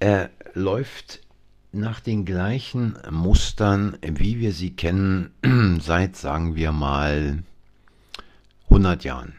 äh, 0.00 0.28
läuft 0.54 1.20
nach 1.72 2.00
den 2.00 2.24
gleichen 2.24 2.98
Mustern, 3.10 3.96
wie 4.02 4.40
wir 4.40 4.52
sie 4.52 4.74
kennen, 4.74 5.30
seit, 5.80 6.16
sagen 6.16 6.54
wir 6.54 6.72
mal, 6.72 7.42
100 8.64 9.04
Jahren. 9.04 9.34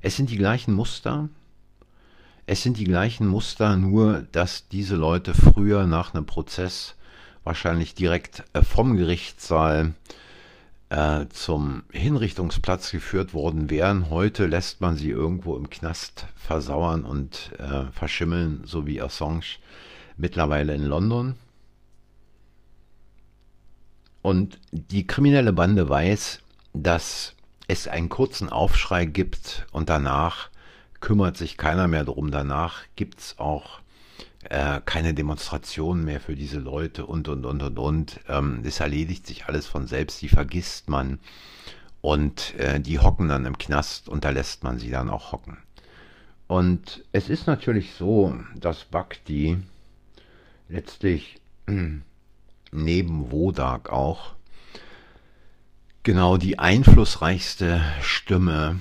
Es 0.00 0.16
sind 0.16 0.30
die 0.30 0.36
gleichen 0.36 0.74
Muster, 0.74 1.28
es 2.46 2.62
sind 2.62 2.78
die 2.78 2.84
gleichen 2.84 3.26
Muster, 3.26 3.76
nur 3.76 4.26
dass 4.32 4.68
diese 4.68 4.96
Leute 4.96 5.34
früher 5.34 5.86
nach 5.86 6.14
einem 6.14 6.26
Prozess 6.26 6.94
wahrscheinlich 7.42 7.94
direkt 7.94 8.44
äh, 8.52 8.62
vom 8.62 8.96
Gerichtssaal 8.96 9.88
äh, 9.88 10.14
zum 11.30 11.82
Hinrichtungsplatz 11.90 12.90
geführt 12.90 13.34
worden 13.34 13.70
wären. 13.70 14.10
Heute 14.10 14.46
lässt 14.46 14.80
man 14.80 14.96
sie 14.96 15.10
irgendwo 15.10 15.56
im 15.56 15.68
Knast 15.70 16.26
versauern 16.36 17.04
und 17.04 17.50
äh, 17.58 17.90
verschimmeln, 17.92 18.62
so 18.64 18.86
wie 18.86 19.00
Assange 19.00 19.58
mittlerweile 20.16 20.74
in 20.74 20.84
London. 20.84 21.34
Und 24.22 24.58
die 24.70 25.06
kriminelle 25.06 25.52
Bande 25.52 25.88
weiß, 25.88 26.40
dass 26.72 27.34
es 27.66 27.88
einen 27.88 28.08
kurzen 28.08 28.48
Aufschrei 28.48 29.04
gibt 29.04 29.66
und 29.72 29.88
danach 29.88 30.48
kümmert 31.00 31.36
sich 31.36 31.56
keiner 31.56 31.88
mehr 31.88 32.04
drum. 32.04 32.30
Danach 32.30 32.82
gibt 32.96 33.20
es 33.20 33.38
auch 33.38 33.80
äh, 34.50 34.80
keine 34.84 35.14
Demonstrationen 35.14 36.04
mehr 36.04 36.20
für 36.20 36.34
diese 36.34 36.58
Leute 36.58 37.06
und 37.06 37.28
und 37.28 37.44
und 37.44 37.62
und 37.62 37.78
und. 37.78 38.20
Ähm, 38.28 38.62
es 38.64 38.80
erledigt 38.80 39.26
sich 39.26 39.46
alles 39.46 39.66
von 39.66 39.86
selbst, 39.86 40.22
die 40.22 40.28
vergisst 40.28 40.88
man 40.88 41.18
und 42.00 42.54
äh, 42.58 42.80
die 42.80 42.98
hocken 42.98 43.28
dann 43.28 43.46
im 43.46 43.58
Knast 43.58 44.08
und 44.08 44.24
da 44.24 44.30
lässt 44.30 44.62
man 44.62 44.78
sie 44.78 44.90
dann 44.90 45.10
auch 45.10 45.32
hocken. 45.32 45.58
Und 46.46 47.04
es 47.12 47.28
ist 47.28 47.46
natürlich 47.46 47.94
so, 47.94 48.38
dass 48.54 48.84
Bhakti 48.84 49.58
letztlich 50.68 51.40
neben 52.72 53.30
Wodak 53.30 53.90
auch 53.90 54.34
genau 56.02 56.36
die 56.36 56.58
einflussreichste 56.58 57.82
Stimme 58.02 58.78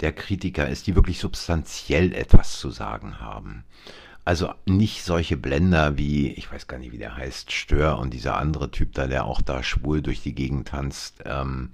der 0.00 0.12
Kritiker 0.12 0.68
ist, 0.68 0.86
die 0.86 0.94
wirklich 0.94 1.18
substanziell 1.18 2.14
etwas 2.14 2.58
zu 2.58 2.70
sagen 2.70 3.20
haben. 3.20 3.64
Also 4.30 4.54
nicht 4.64 5.02
solche 5.02 5.36
Blender 5.36 5.98
wie, 5.98 6.28
ich 6.28 6.52
weiß 6.52 6.68
gar 6.68 6.78
nicht, 6.78 6.92
wie 6.92 6.98
der 6.98 7.16
heißt, 7.16 7.50
Stör 7.50 7.98
und 7.98 8.14
dieser 8.14 8.36
andere 8.36 8.70
Typ 8.70 8.94
da, 8.94 9.08
der 9.08 9.24
auch 9.24 9.42
da 9.42 9.64
schwul 9.64 10.02
durch 10.02 10.22
die 10.22 10.36
Gegend 10.36 10.68
tanzt 10.68 11.16
ähm, 11.24 11.72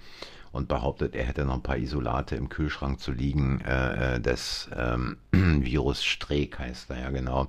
und 0.53 0.67
behauptet, 0.67 1.15
er 1.15 1.27
hätte 1.27 1.45
noch 1.45 1.57
ein 1.57 1.63
paar 1.63 1.77
Isolate 1.77 2.35
im 2.35 2.49
Kühlschrank 2.49 2.99
zu 2.99 3.13
liegen, 3.13 3.61
äh, 3.61 4.15
äh 4.15 4.21
des 4.21 4.71
ähm, 4.75 5.19
Virus 5.33 6.03
Streeck 6.03 6.59
heißt 6.59 6.89
er 6.89 7.01
ja 7.01 7.11
genau. 7.11 7.49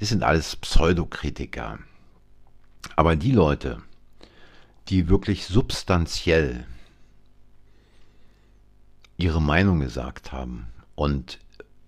Das 0.00 0.08
sind 0.08 0.24
alles 0.24 0.56
Pseudokritiker. 0.56 1.78
Aber 2.96 3.14
die 3.14 3.30
Leute, 3.30 3.80
die 4.88 5.08
wirklich 5.08 5.46
substanziell 5.46 6.66
ihre 9.16 9.40
Meinung 9.40 9.78
gesagt 9.78 10.32
haben 10.32 10.66
und 10.96 11.38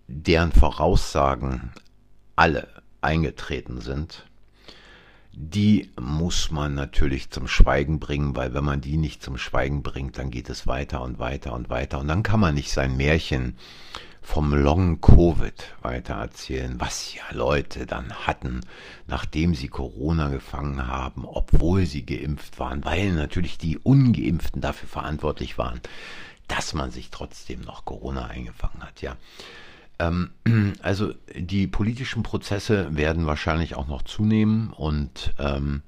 deren 0.06 0.52
Voraussagen 0.52 1.72
alle 2.36 2.68
eingetreten 3.00 3.80
sind, 3.80 4.26
die 5.32 5.90
muss 5.98 6.50
man 6.50 6.74
natürlich 6.74 7.30
zum 7.30 7.48
Schweigen 7.48 7.98
bringen, 7.98 8.36
weil 8.36 8.52
wenn 8.52 8.64
man 8.64 8.80
die 8.82 8.98
nicht 8.98 9.22
zum 9.22 9.38
Schweigen 9.38 9.82
bringt, 9.82 10.18
dann 10.18 10.30
geht 10.30 10.50
es 10.50 10.66
weiter 10.66 11.02
und 11.02 11.18
weiter 11.18 11.54
und 11.54 11.70
weiter 11.70 11.98
und 12.00 12.08
dann 12.08 12.22
kann 12.22 12.40
man 12.40 12.54
nicht 12.54 12.70
sein 12.70 12.96
Märchen 12.96 13.56
vom 14.20 14.54
Long 14.54 15.00
Covid 15.00 15.74
weitererzählen, 15.82 16.78
was 16.78 17.14
ja 17.14 17.24
Leute 17.32 17.86
dann 17.86 18.12
hatten, 18.12 18.60
nachdem 19.06 19.54
sie 19.54 19.68
Corona 19.68 20.28
gefangen 20.28 20.86
haben, 20.86 21.24
obwohl 21.24 21.86
sie 21.86 22.06
geimpft 22.06 22.60
waren, 22.60 22.84
weil 22.84 23.12
natürlich 23.12 23.58
die 23.58 23.78
ungeimpften 23.78 24.60
dafür 24.60 24.88
verantwortlich 24.88 25.58
waren, 25.58 25.80
dass 26.46 26.72
man 26.72 26.90
sich 26.90 27.10
trotzdem 27.10 27.62
noch 27.62 27.84
Corona 27.84 28.26
eingefangen 28.26 28.82
hat, 28.82 29.02
ja. 29.02 29.16
Ähm, 30.02 30.30
also 30.82 31.14
die 31.34 31.66
politischen 31.66 32.22
Prozesse 32.22 32.96
werden 32.96 33.26
wahrscheinlich 33.26 33.74
auch 33.76 33.86
noch 33.86 34.02
zunehmen 34.02 34.72
und 34.72 35.34
ähm, 35.38 35.82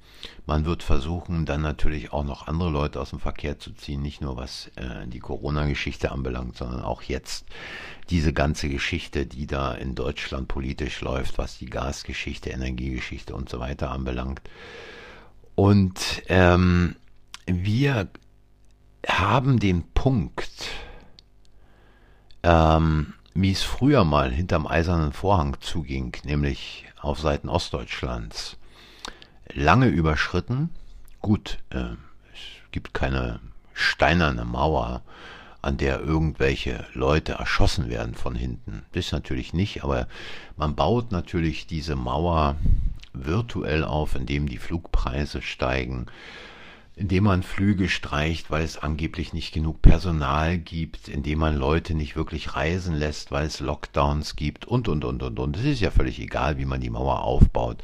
man 0.46 0.64
wird 0.64 0.82
versuchen, 0.82 1.44
dann 1.46 1.62
natürlich 1.62 2.12
auch 2.12 2.24
noch 2.24 2.46
andere 2.46 2.70
Leute 2.70 3.00
aus 3.00 3.10
dem 3.10 3.18
Verkehr 3.18 3.58
zu 3.58 3.72
ziehen, 3.72 4.02
nicht 4.02 4.20
nur 4.20 4.36
was 4.36 4.70
äh, 4.76 5.06
die 5.06 5.18
Corona-Geschichte 5.18 6.12
anbelangt, 6.12 6.56
sondern 6.56 6.82
auch 6.82 7.02
jetzt 7.02 7.46
diese 8.10 8.32
ganze 8.32 8.68
Geschichte, 8.68 9.26
die 9.26 9.46
da 9.46 9.72
in 9.72 9.94
Deutschland 9.94 10.48
politisch 10.48 11.00
läuft, 11.00 11.38
was 11.38 11.58
die 11.58 11.66
Gasgeschichte, 11.66 12.50
Energiegeschichte 12.50 13.34
und 13.34 13.48
so 13.48 13.58
weiter 13.58 13.90
anbelangt. 13.90 14.40
Und 15.54 16.22
ähm, 16.28 16.96
wir 17.46 18.08
haben 19.06 19.58
den 19.58 19.82
Punkt, 19.92 20.68
ähm, 22.42 23.14
wie 23.34 23.50
es 23.50 23.62
früher 23.62 24.04
mal 24.04 24.30
hinterm 24.30 24.66
eisernen 24.66 25.12
Vorhang 25.12 25.56
zuging, 25.60 26.16
nämlich 26.24 26.86
auf 27.00 27.18
Seiten 27.20 27.48
Ostdeutschlands, 27.48 28.56
lange 29.52 29.88
überschritten. 29.88 30.70
Gut, 31.20 31.58
äh, 31.70 31.94
es 32.32 32.70
gibt 32.70 32.94
keine 32.94 33.40
steinerne 33.72 34.44
Mauer, 34.44 35.02
an 35.62 35.78
der 35.78 36.00
irgendwelche 36.00 36.84
Leute 36.92 37.32
erschossen 37.32 37.88
werden 37.88 38.14
von 38.14 38.34
hinten. 38.34 38.84
Das 38.92 39.12
natürlich 39.12 39.52
nicht, 39.52 39.82
aber 39.82 40.06
man 40.56 40.76
baut 40.76 41.10
natürlich 41.10 41.66
diese 41.66 41.96
Mauer 41.96 42.56
virtuell 43.12 43.82
auf, 43.82 44.14
indem 44.14 44.48
die 44.48 44.58
Flugpreise 44.58 45.42
steigen, 45.42 46.06
indem 46.96 47.24
man 47.24 47.42
Flüge 47.42 47.88
streicht, 47.88 48.50
weil 48.50 48.62
es 48.62 48.78
angeblich 48.78 49.32
nicht 49.32 49.52
genug 49.52 49.82
Personal 49.82 50.58
gibt, 50.58 51.08
indem 51.08 51.40
man 51.40 51.56
Leute 51.56 51.94
nicht 51.94 52.14
wirklich 52.14 52.54
reisen 52.54 52.94
lässt, 52.94 53.32
weil 53.32 53.46
es 53.46 53.60
Lockdowns 53.60 54.36
gibt 54.36 54.64
und, 54.64 54.88
und, 54.88 55.04
und, 55.04 55.22
und, 55.22 55.38
und. 55.38 55.56
Es 55.56 55.64
ist 55.64 55.80
ja 55.80 55.90
völlig 55.90 56.20
egal, 56.20 56.58
wie 56.58 56.66
man 56.66 56.80
die 56.80 56.90
Mauer 56.90 57.22
aufbaut, 57.22 57.82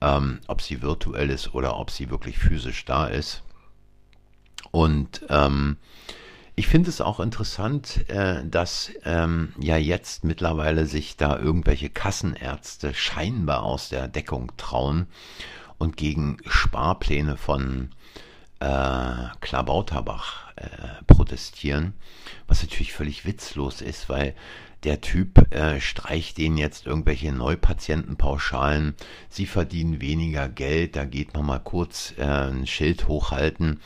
ähm, 0.00 0.40
ob 0.48 0.62
sie 0.62 0.82
virtuell 0.82 1.30
ist 1.30 1.54
oder 1.54 1.76
ob 1.76 1.90
sie 1.90 2.10
wirklich 2.10 2.38
physisch 2.38 2.84
da 2.84 3.06
ist. 3.06 3.42
Und 4.72 5.24
ähm, 5.28 5.76
ich 6.56 6.66
finde 6.66 6.90
es 6.90 7.00
auch 7.00 7.20
interessant, 7.20 8.08
äh, 8.10 8.44
dass 8.44 8.92
ähm, 9.04 9.54
ja 9.60 9.76
jetzt 9.76 10.24
mittlerweile 10.24 10.86
sich 10.86 11.16
da 11.16 11.38
irgendwelche 11.38 11.88
Kassenärzte 11.88 12.94
scheinbar 12.94 13.62
aus 13.62 13.88
der 13.88 14.08
Deckung 14.08 14.52
trauen 14.56 15.06
und 15.78 15.96
gegen 15.96 16.36
Sparpläne 16.46 17.36
von 17.36 17.90
äh, 18.60 19.28
Klabauterbach 19.40 20.52
äh, 20.56 20.66
protestieren, 21.06 21.94
was 22.46 22.62
natürlich 22.62 22.92
völlig 22.92 23.24
witzlos 23.24 23.80
ist, 23.80 24.08
weil 24.08 24.34
der 24.84 25.00
Typ 25.00 25.52
äh, 25.52 25.80
streicht 25.80 26.38
denen 26.38 26.56
jetzt 26.56 26.86
irgendwelche 26.86 27.32
Neupatientenpauschalen, 27.32 28.94
sie 29.28 29.46
verdienen 29.46 30.00
weniger 30.00 30.48
Geld, 30.48 30.96
da 30.96 31.04
geht 31.04 31.34
man 31.34 31.44
mal 31.44 31.58
kurz 31.58 32.14
äh, 32.16 32.24
ein 32.24 32.66
Schild 32.66 33.08
hochhalten. 33.08 33.80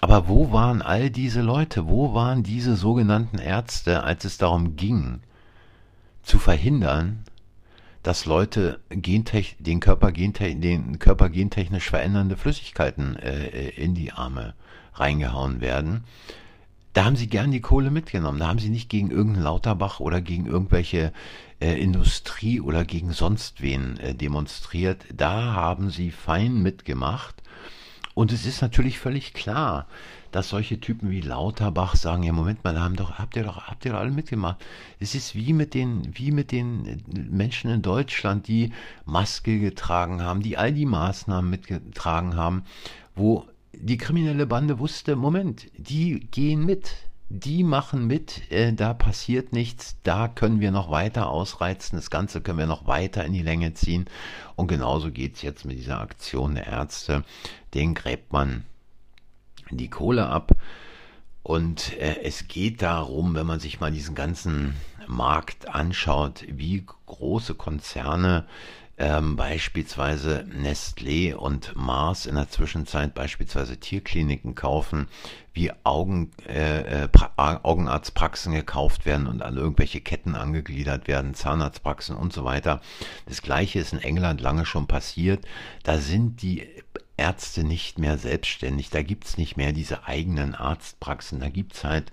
Aber 0.00 0.28
wo 0.28 0.52
waren 0.52 0.82
all 0.82 1.10
diese 1.10 1.42
Leute, 1.42 1.88
wo 1.88 2.12
waren 2.12 2.42
diese 2.42 2.76
sogenannten 2.76 3.38
Ärzte, 3.38 4.02
als 4.02 4.24
es 4.24 4.36
darum 4.36 4.76
ging, 4.76 5.20
zu 6.22 6.38
verhindern, 6.38 7.24
dass 8.06 8.24
Leute 8.24 8.78
gentech 8.88 9.56
den, 9.58 9.80
Körper 9.80 10.12
gentech 10.12 10.60
den 10.60 11.00
Körper 11.00 11.28
gentechnisch 11.28 11.90
verändernde 11.90 12.36
Flüssigkeiten 12.36 13.16
äh, 13.16 13.70
in 13.70 13.96
die 13.96 14.12
Arme 14.12 14.54
reingehauen 14.94 15.60
werden. 15.60 16.04
Da 16.92 17.04
haben 17.04 17.16
sie 17.16 17.26
gern 17.26 17.50
die 17.50 17.60
Kohle 17.60 17.90
mitgenommen. 17.90 18.38
Da 18.38 18.46
haben 18.46 18.60
sie 18.60 18.68
nicht 18.68 18.88
gegen 18.90 19.10
irgendeinen 19.10 19.42
Lauterbach 19.42 19.98
oder 19.98 20.20
gegen 20.20 20.46
irgendwelche 20.46 21.12
äh, 21.58 21.82
Industrie 21.82 22.60
oder 22.60 22.84
gegen 22.84 23.10
sonst 23.10 23.60
wen 23.60 23.98
äh, 23.98 24.14
demonstriert. 24.14 25.04
Da 25.12 25.54
haben 25.54 25.90
sie 25.90 26.12
fein 26.12 26.62
mitgemacht 26.62 27.42
Und 28.14 28.30
es 28.30 28.46
ist 28.46 28.62
natürlich 28.62 29.00
völlig 29.00 29.34
klar, 29.34 29.88
dass 30.32 30.48
solche 30.48 30.80
Typen 30.80 31.10
wie 31.10 31.20
Lauterbach 31.20 31.96
sagen, 31.96 32.22
ja 32.22 32.32
Moment 32.32 32.64
mal, 32.64 32.78
haben 32.80 32.96
doch, 32.96 33.18
habt 33.18 33.36
ihr 33.36 33.44
doch, 33.44 33.66
habt 33.66 33.84
ihr 33.84 33.92
doch 33.92 34.00
alle 34.00 34.10
mitgemacht. 34.10 34.64
Es 35.00 35.14
ist 35.14 35.34
wie 35.34 35.52
mit 35.52 35.74
den, 35.74 36.08
wie 36.16 36.32
mit 36.32 36.52
den 36.52 37.02
Menschen 37.30 37.70
in 37.70 37.82
Deutschland, 37.82 38.48
die 38.48 38.72
Maske 39.04 39.58
getragen 39.58 40.22
haben, 40.22 40.42
die 40.42 40.56
all 40.56 40.72
die 40.72 40.86
Maßnahmen 40.86 41.50
mitgetragen 41.50 42.36
haben, 42.36 42.64
wo 43.14 43.46
die 43.72 43.98
kriminelle 43.98 44.46
Bande 44.46 44.78
wusste, 44.78 45.16
Moment, 45.16 45.66
die 45.76 46.20
gehen 46.30 46.64
mit, 46.64 46.94
die 47.28 47.64
machen 47.64 48.06
mit, 48.06 48.50
äh, 48.52 48.72
da 48.72 48.94
passiert 48.94 49.52
nichts, 49.52 49.96
da 50.02 50.28
können 50.28 50.60
wir 50.60 50.70
noch 50.70 50.90
weiter 50.90 51.28
ausreizen, 51.28 51.96
das 51.96 52.10
Ganze 52.10 52.40
können 52.40 52.58
wir 52.58 52.66
noch 52.66 52.86
weiter 52.86 53.24
in 53.24 53.32
die 53.32 53.42
Länge 53.42 53.74
ziehen. 53.74 54.06
Und 54.54 54.68
genauso 54.68 55.10
geht 55.10 55.36
es 55.36 55.42
jetzt 55.42 55.64
mit 55.64 55.78
dieser 55.78 56.00
Aktion 56.00 56.54
der 56.54 56.66
Ärzte. 56.66 57.24
Den 57.74 57.94
gräbt 57.94 58.32
man 58.32 58.64
die 59.70 59.90
Kohle 59.90 60.26
ab. 60.26 60.52
Und 61.42 61.96
äh, 61.98 62.22
es 62.24 62.48
geht 62.48 62.82
darum, 62.82 63.34
wenn 63.34 63.46
man 63.46 63.60
sich 63.60 63.80
mal 63.80 63.92
diesen 63.92 64.14
ganzen 64.14 64.74
Markt 65.06 65.68
anschaut, 65.68 66.44
wie 66.48 66.84
große 67.06 67.54
Konzerne 67.54 68.46
ähm, 68.98 69.36
beispielsweise 69.36 70.46
Nestlé 70.50 71.34
und 71.34 71.76
Mars 71.76 72.26
in 72.26 72.34
der 72.34 72.48
Zwischenzeit 72.48 73.14
beispielsweise 73.14 73.76
Tierkliniken 73.76 74.54
kaufen, 74.54 75.08
wie 75.52 75.70
Augen, 75.84 76.30
äh, 76.48 77.04
äh 77.04 77.08
Augenarztpraxen 77.36 78.52
gekauft 78.52 79.04
werden 79.04 79.26
und 79.26 79.42
an 79.42 79.56
irgendwelche 79.56 80.00
Ketten 80.00 80.34
angegliedert 80.34 81.08
werden, 81.08 81.34
Zahnarztpraxen 81.34 82.16
und 82.16 82.32
so 82.32 82.44
weiter. 82.44 82.80
Das 83.26 83.42
gleiche 83.42 83.78
ist 83.78 83.92
in 83.92 84.00
England 84.00 84.40
lange 84.40 84.64
schon 84.64 84.86
passiert. 84.86 85.44
Da 85.82 85.98
sind 85.98 86.40
die 86.42 86.66
Ärzte 87.16 87.64
nicht 87.64 87.98
mehr 87.98 88.18
selbstständig, 88.18 88.90
da 88.90 89.02
gibt's 89.02 89.38
nicht 89.38 89.56
mehr 89.56 89.72
diese 89.72 90.04
eigenen 90.04 90.54
Arztpraxen, 90.54 91.40
da 91.40 91.48
gibt's 91.48 91.84
halt 91.84 92.12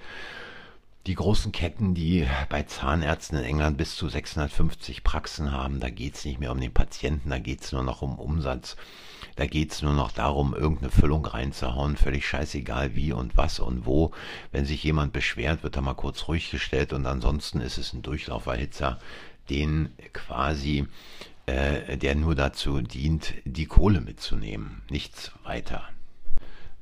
die 1.05 1.15
großen 1.15 1.51
Ketten, 1.51 1.93
die 1.93 2.25
bei 2.47 2.63
Zahnärzten 2.63 3.37
in 3.37 3.43
England 3.43 3.77
bis 3.77 3.95
zu 3.95 4.07
650 4.07 5.03
Praxen 5.03 5.51
haben, 5.51 5.81
da 5.81 5.89
geht's 5.89 6.23
nicht 6.23 6.39
mehr 6.39 6.51
um 6.51 6.61
den 6.61 6.73
Patienten, 6.73 7.29
da 7.29 7.39
geht's 7.39 7.73
nur 7.73 7.83
noch 7.83 8.01
um 8.01 8.17
Umsatz. 8.17 8.77
Da 9.35 9.47
geht's 9.47 9.81
nur 9.81 9.93
noch 9.93 10.11
darum, 10.11 10.53
irgendeine 10.53 10.91
Füllung 10.91 11.25
reinzuhauen, 11.25 11.97
völlig 11.97 12.27
scheißegal 12.27 12.95
wie 12.95 13.13
und 13.13 13.35
was 13.35 13.59
und 13.59 13.85
wo. 13.85 14.11
Wenn 14.51 14.65
sich 14.65 14.83
jemand 14.83 15.11
beschwert, 15.11 15.63
wird 15.63 15.75
er 15.75 15.81
mal 15.81 15.95
kurz 15.95 16.27
ruhig 16.27 16.51
gestellt 16.51 16.93
und 16.93 17.05
ansonsten 17.07 17.59
ist 17.59 17.79
es 17.79 17.93
ein 17.93 18.03
Durchlauferhitzer, 18.03 18.99
den 19.49 19.89
quasi, 20.13 20.85
äh, 21.45 21.97
der 21.97 22.15
nur 22.15 22.35
dazu 22.35 22.81
dient, 22.81 23.33
die 23.45 23.65
Kohle 23.65 24.01
mitzunehmen, 24.01 24.81
nichts 24.89 25.31
weiter. 25.43 25.89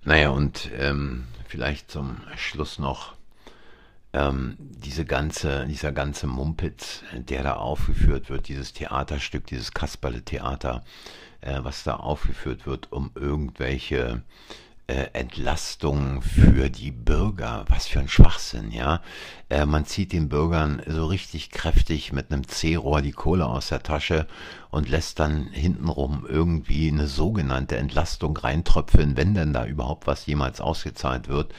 Naja, 0.03 0.29
und 0.29 0.69
ähm, 0.77 1.25
vielleicht 1.47 1.91
zum 1.91 2.17
Schluss 2.35 2.79
noch 2.79 3.15
ähm, 4.13 4.55
diese 4.59 5.05
ganze, 5.05 5.65
dieser 5.67 5.91
ganze 5.91 6.27
Mumpitz, 6.27 7.03
der 7.13 7.43
da 7.43 7.53
aufgeführt 7.55 8.29
wird, 8.29 8.47
dieses 8.47 8.73
Theaterstück, 8.73 9.47
dieses 9.47 9.71
Kasperle-Theater, 9.71 10.83
äh, 11.41 11.59
was 11.61 11.83
da 11.83 11.95
aufgeführt 11.95 12.65
wird, 12.65 12.91
um 12.91 13.11
irgendwelche 13.15 14.21
äh, 14.91 15.09
Entlastung 15.13 16.21
für 16.21 16.69
die 16.69 16.91
Bürger. 16.91 17.63
Was 17.69 17.87
für 17.87 18.01
ein 18.01 18.09
Schwachsinn, 18.09 18.71
ja. 18.71 19.01
Äh, 19.47 19.65
man 19.65 19.85
zieht 19.85 20.11
den 20.11 20.27
Bürgern 20.27 20.81
so 20.85 21.05
richtig 21.05 21.49
kräftig 21.49 22.11
mit 22.11 22.31
einem 22.31 22.45
C-Rohr 22.45 23.01
die 23.01 23.13
Kohle 23.13 23.45
aus 23.45 23.69
der 23.69 23.83
Tasche 23.83 24.27
und 24.69 24.89
lässt 24.89 25.19
dann 25.19 25.47
hintenrum 25.47 26.25
irgendwie 26.27 26.89
eine 26.89 27.07
sogenannte 27.07 27.77
Entlastung 27.77 28.35
reintröpfeln, 28.35 29.15
wenn 29.15 29.33
denn 29.33 29.53
da 29.53 29.65
überhaupt 29.65 30.07
was 30.07 30.25
jemals 30.25 30.59
ausgezahlt 30.59 31.29
wird. 31.29 31.53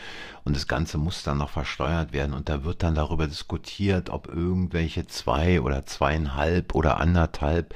Und 0.44 0.54
das 0.54 0.68
Ganze 0.68 0.98
muss 0.98 1.22
dann 1.22 1.38
noch 1.38 1.50
versteuert 1.50 2.12
werden 2.12 2.34
und 2.34 2.50
da 2.50 2.64
wird 2.64 2.82
dann 2.82 2.94
darüber 2.94 3.28
diskutiert, 3.28 4.10
ob 4.10 4.28
irgendwelche 4.28 5.06
zwei 5.06 5.60
oder 5.62 5.86
zweieinhalb 5.86 6.74
oder 6.74 6.98
anderthalb 6.98 7.74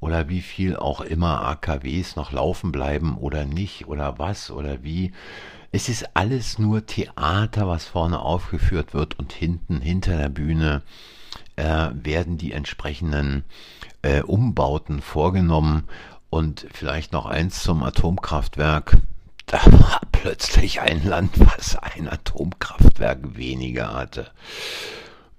oder 0.00 0.28
wie 0.28 0.42
viel 0.42 0.76
auch 0.76 1.00
immer 1.00 1.42
AKWs 1.42 2.16
noch 2.16 2.32
laufen 2.32 2.72
bleiben 2.72 3.16
oder 3.16 3.44
nicht 3.44 3.86
oder 3.88 4.18
was 4.18 4.50
oder 4.50 4.82
wie. 4.82 5.12
Es 5.72 5.88
ist 5.88 6.08
alles 6.14 6.58
nur 6.58 6.86
Theater, 6.86 7.68
was 7.68 7.86
vorne 7.86 8.20
aufgeführt 8.20 8.94
wird 8.94 9.18
und 9.18 9.32
hinten 9.32 9.80
hinter 9.80 10.16
der 10.16 10.28
Bühne 10.28 10.82
äh, 11.56 11.88
werden 11.92 12.38
die 12.38 12.52
entsprechenden 12.52 13.44
äh, 14.02 14.22
Umbauten 14.22 15.00
vorgenommen 15.02 15.84
und 16.30 16.66
vielleicht 16.72 17.12
noch 17.12 17.26
eins 17.26 17.62
zum 17.62 17.82
Atomkraftwerk. 17.82 18.98
Da 19.48 19.64
war 19.64 20.00
plötzlich 20.10 20.80
ein 20.80 21.04
Land, 21.04 21.38
was 21.38 21.76
ein 21.76 22.08
Atomkraftwerk 22.08 23.36
weniger 23.36 23.94
hatte. 23.94 24.32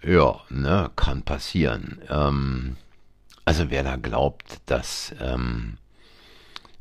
Ja, 0.01 0.39
ne, 0.49 0.89
kann 0.95 1.23
passieren. 1.23 1.99
Ähm, 2.09 2.77
also 3.47 3.69
wer 3.69 3.81
da 3.81 3.95
glaubt, 3.95 4.59
dass 4.65 5.15
ähm, 5.21 5.77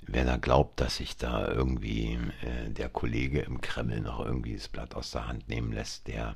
wer 0.05 0.25
da 0.25 0.37
glaubt, 0.37 0.81
dass 0.81 0.97
sich 0.97 1.17
da 1.17 1.47
irgendwie 1.47 2.19
äh, 2.43 2.71
der 2.71 2.89
Kollege 2.89 3.39
im 3.43 3.61
Kreml 3.61 4.01
noch 4.01 4.19
irgendwie 4.19 4.55
das 4.55 4.67
Blatt 4.67 4.97
aus 4.97 5.13
der 5.13 5.29
Hand 5.29 5.49
nehmen 5.49 5.71
lässt, 5.71 6.09
der 6.09 6.35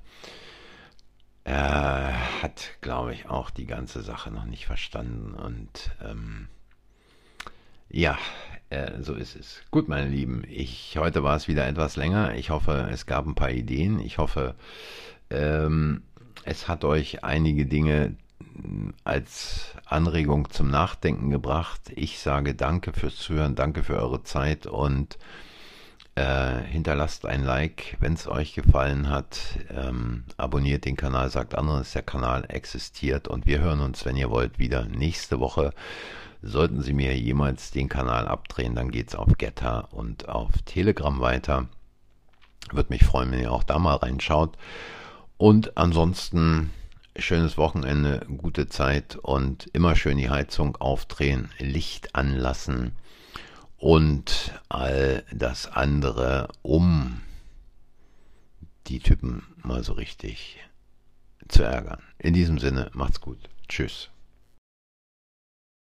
äh, 1.43 1.51
hat, 1.51 2.79
glaube 2.81 3.13
ich, 3.13 3.29
auch 3.29 3.51
die 3.51 3.67
ganze 3.67 4.03
Sache 4.03 4.31
noch 4.31 4.45
nicht 4.45 4.67
verstanden. 4.67 5.35
Und 5.35 5.91
ähm, 6.01 6.47
ja, 7.89 8.17
äh, 8.69 9.03
so 9.03 9.15
ist 9.15 9.35
es. 9.35 9.63
Gut, 9.73 9.89
meine 9.89 10.11
Lieben, 10.11 10.45
ich 10.47 10.97
heute 10.97 11.25
war 11.25 11.35
es 11.35 11.49
wieder 11.49 11.67
etwas 11.67 11.97
länger. 11.97 12.37
Ich 12.37 12.51
hoffe, 12.51 12.89
es 12.93 13.05
gab 13.05 13.27
ein 13.27 13.35
paar 13.35 13.51
Ideen. 13.51 13.99
Ich 13.99 14.19
hoffe, 14.19 14.55
ähm, 15.29 16.05
es 16.45 16.69
hat 16.69 16.85
euch 16.85 17.25
einige 17.25 17.67
Dinge 17.67 18.15
als 19.05 19.75
Anregung 19.87 20.51
zum 20.51 20.71
Nachdenken 20.71 21.31
gebracht. 21.31 21.81
Ich 21.95 22.19
sage 22.21 22.55
danke 22.55 22.93
fürs 22.93 23.17
Zuhören, 23.17 23.55
danke 23.55 23.83
für 23.83 23.97
eure 23.97 24.23
Zeit 24.23 24.67
und 24.67 25.19
äh, 26.15 26.61
hinterlasst 26.65 27.25
ein 27.27 27.45
Like, 27.45 27.97
wenn 28.01 28.15
es 28.15 28.27
euch 28.27 28.55
gefallen 28.55 29.09
hat. 29.09 29.41
Ähm, 29.71 30.25
abonniert 30.37 30.85
den 30.85 30.97
Kanal, 30.97 31.31
sagt 31.31 31.55
anderen, 31.55 31.81
dass 31.81 31.93
der 31.93 32.03
Kanal 32.03 32.45
existiert 32.49 33.29
und 33.29 33.47
wir 33.47 33.61
hören 33.61 33.81
uns, 33.81 34.05
wenn 34.05 34.17
ihr 34.17 34.31
wollt, 34.31 34.59
wieder 34.59 34.85
nächste 34.85 35.41
Woche. 35.41 35.73
Sollten 36.43 36.83
Sie 36.83 36.95
mir 36.95 37.17
jemals 37.17 37.71
den 37.71 37.89
Kanal 37.89 38.27
abdrehen, 38.27 38.75
dann 38.75 38.91
geht 38.91 39.09
es 39.09 39.15
auf 39.15 39.37
Getter 39.37 39.89
und 39.93 40.29
auf 40.29 40.51
Telegram 40.65 41.21
weiter. 41.21 41.69
Würde 42.73 42.91
mich 42.91 43.05
freuen, 43.05 43.31
wenn 43.31 43.41
ihr 43.41 43.53
auch 43.53 43.65
da 43.65 43.79
mal 43.79 43.97
reinschaut. 43.97 44.57
Und 45.37 45.77
ansonsten 45.77 46.71
schönes 47.21 47.57
Wochenende, 47.57 48.27
gute 48.39 48.69
Zeit 48.69 49.17
und 49.17 49.67
immer 49.73 49.97
schön 49.97 50.19
die 50.19 50.31
Heizung 50.31 50.77
aufdrehen, 50.77 51.51
Licht 51.59 52.15
anlassen 52.15 52.93
und 53.77 54.53
all 54.69 55.25
das 55.33 55.67
andere, 55.67 56.49
um 56.63 57.21
die 58.87 59.01
Typen 59.01 59.43
mal 59.63 59.83
so 59.83 59.95
richtig 59.95 60.59
zu 61.49 61.63
ärgern. 61.63 62.03
In 62.19 62.35
diesem 62.35 62.59
Sinne, 62.59 62.91
macht's 62.93 63.21
gut. 63.21 63.39
Tschüss. 63.69 64.10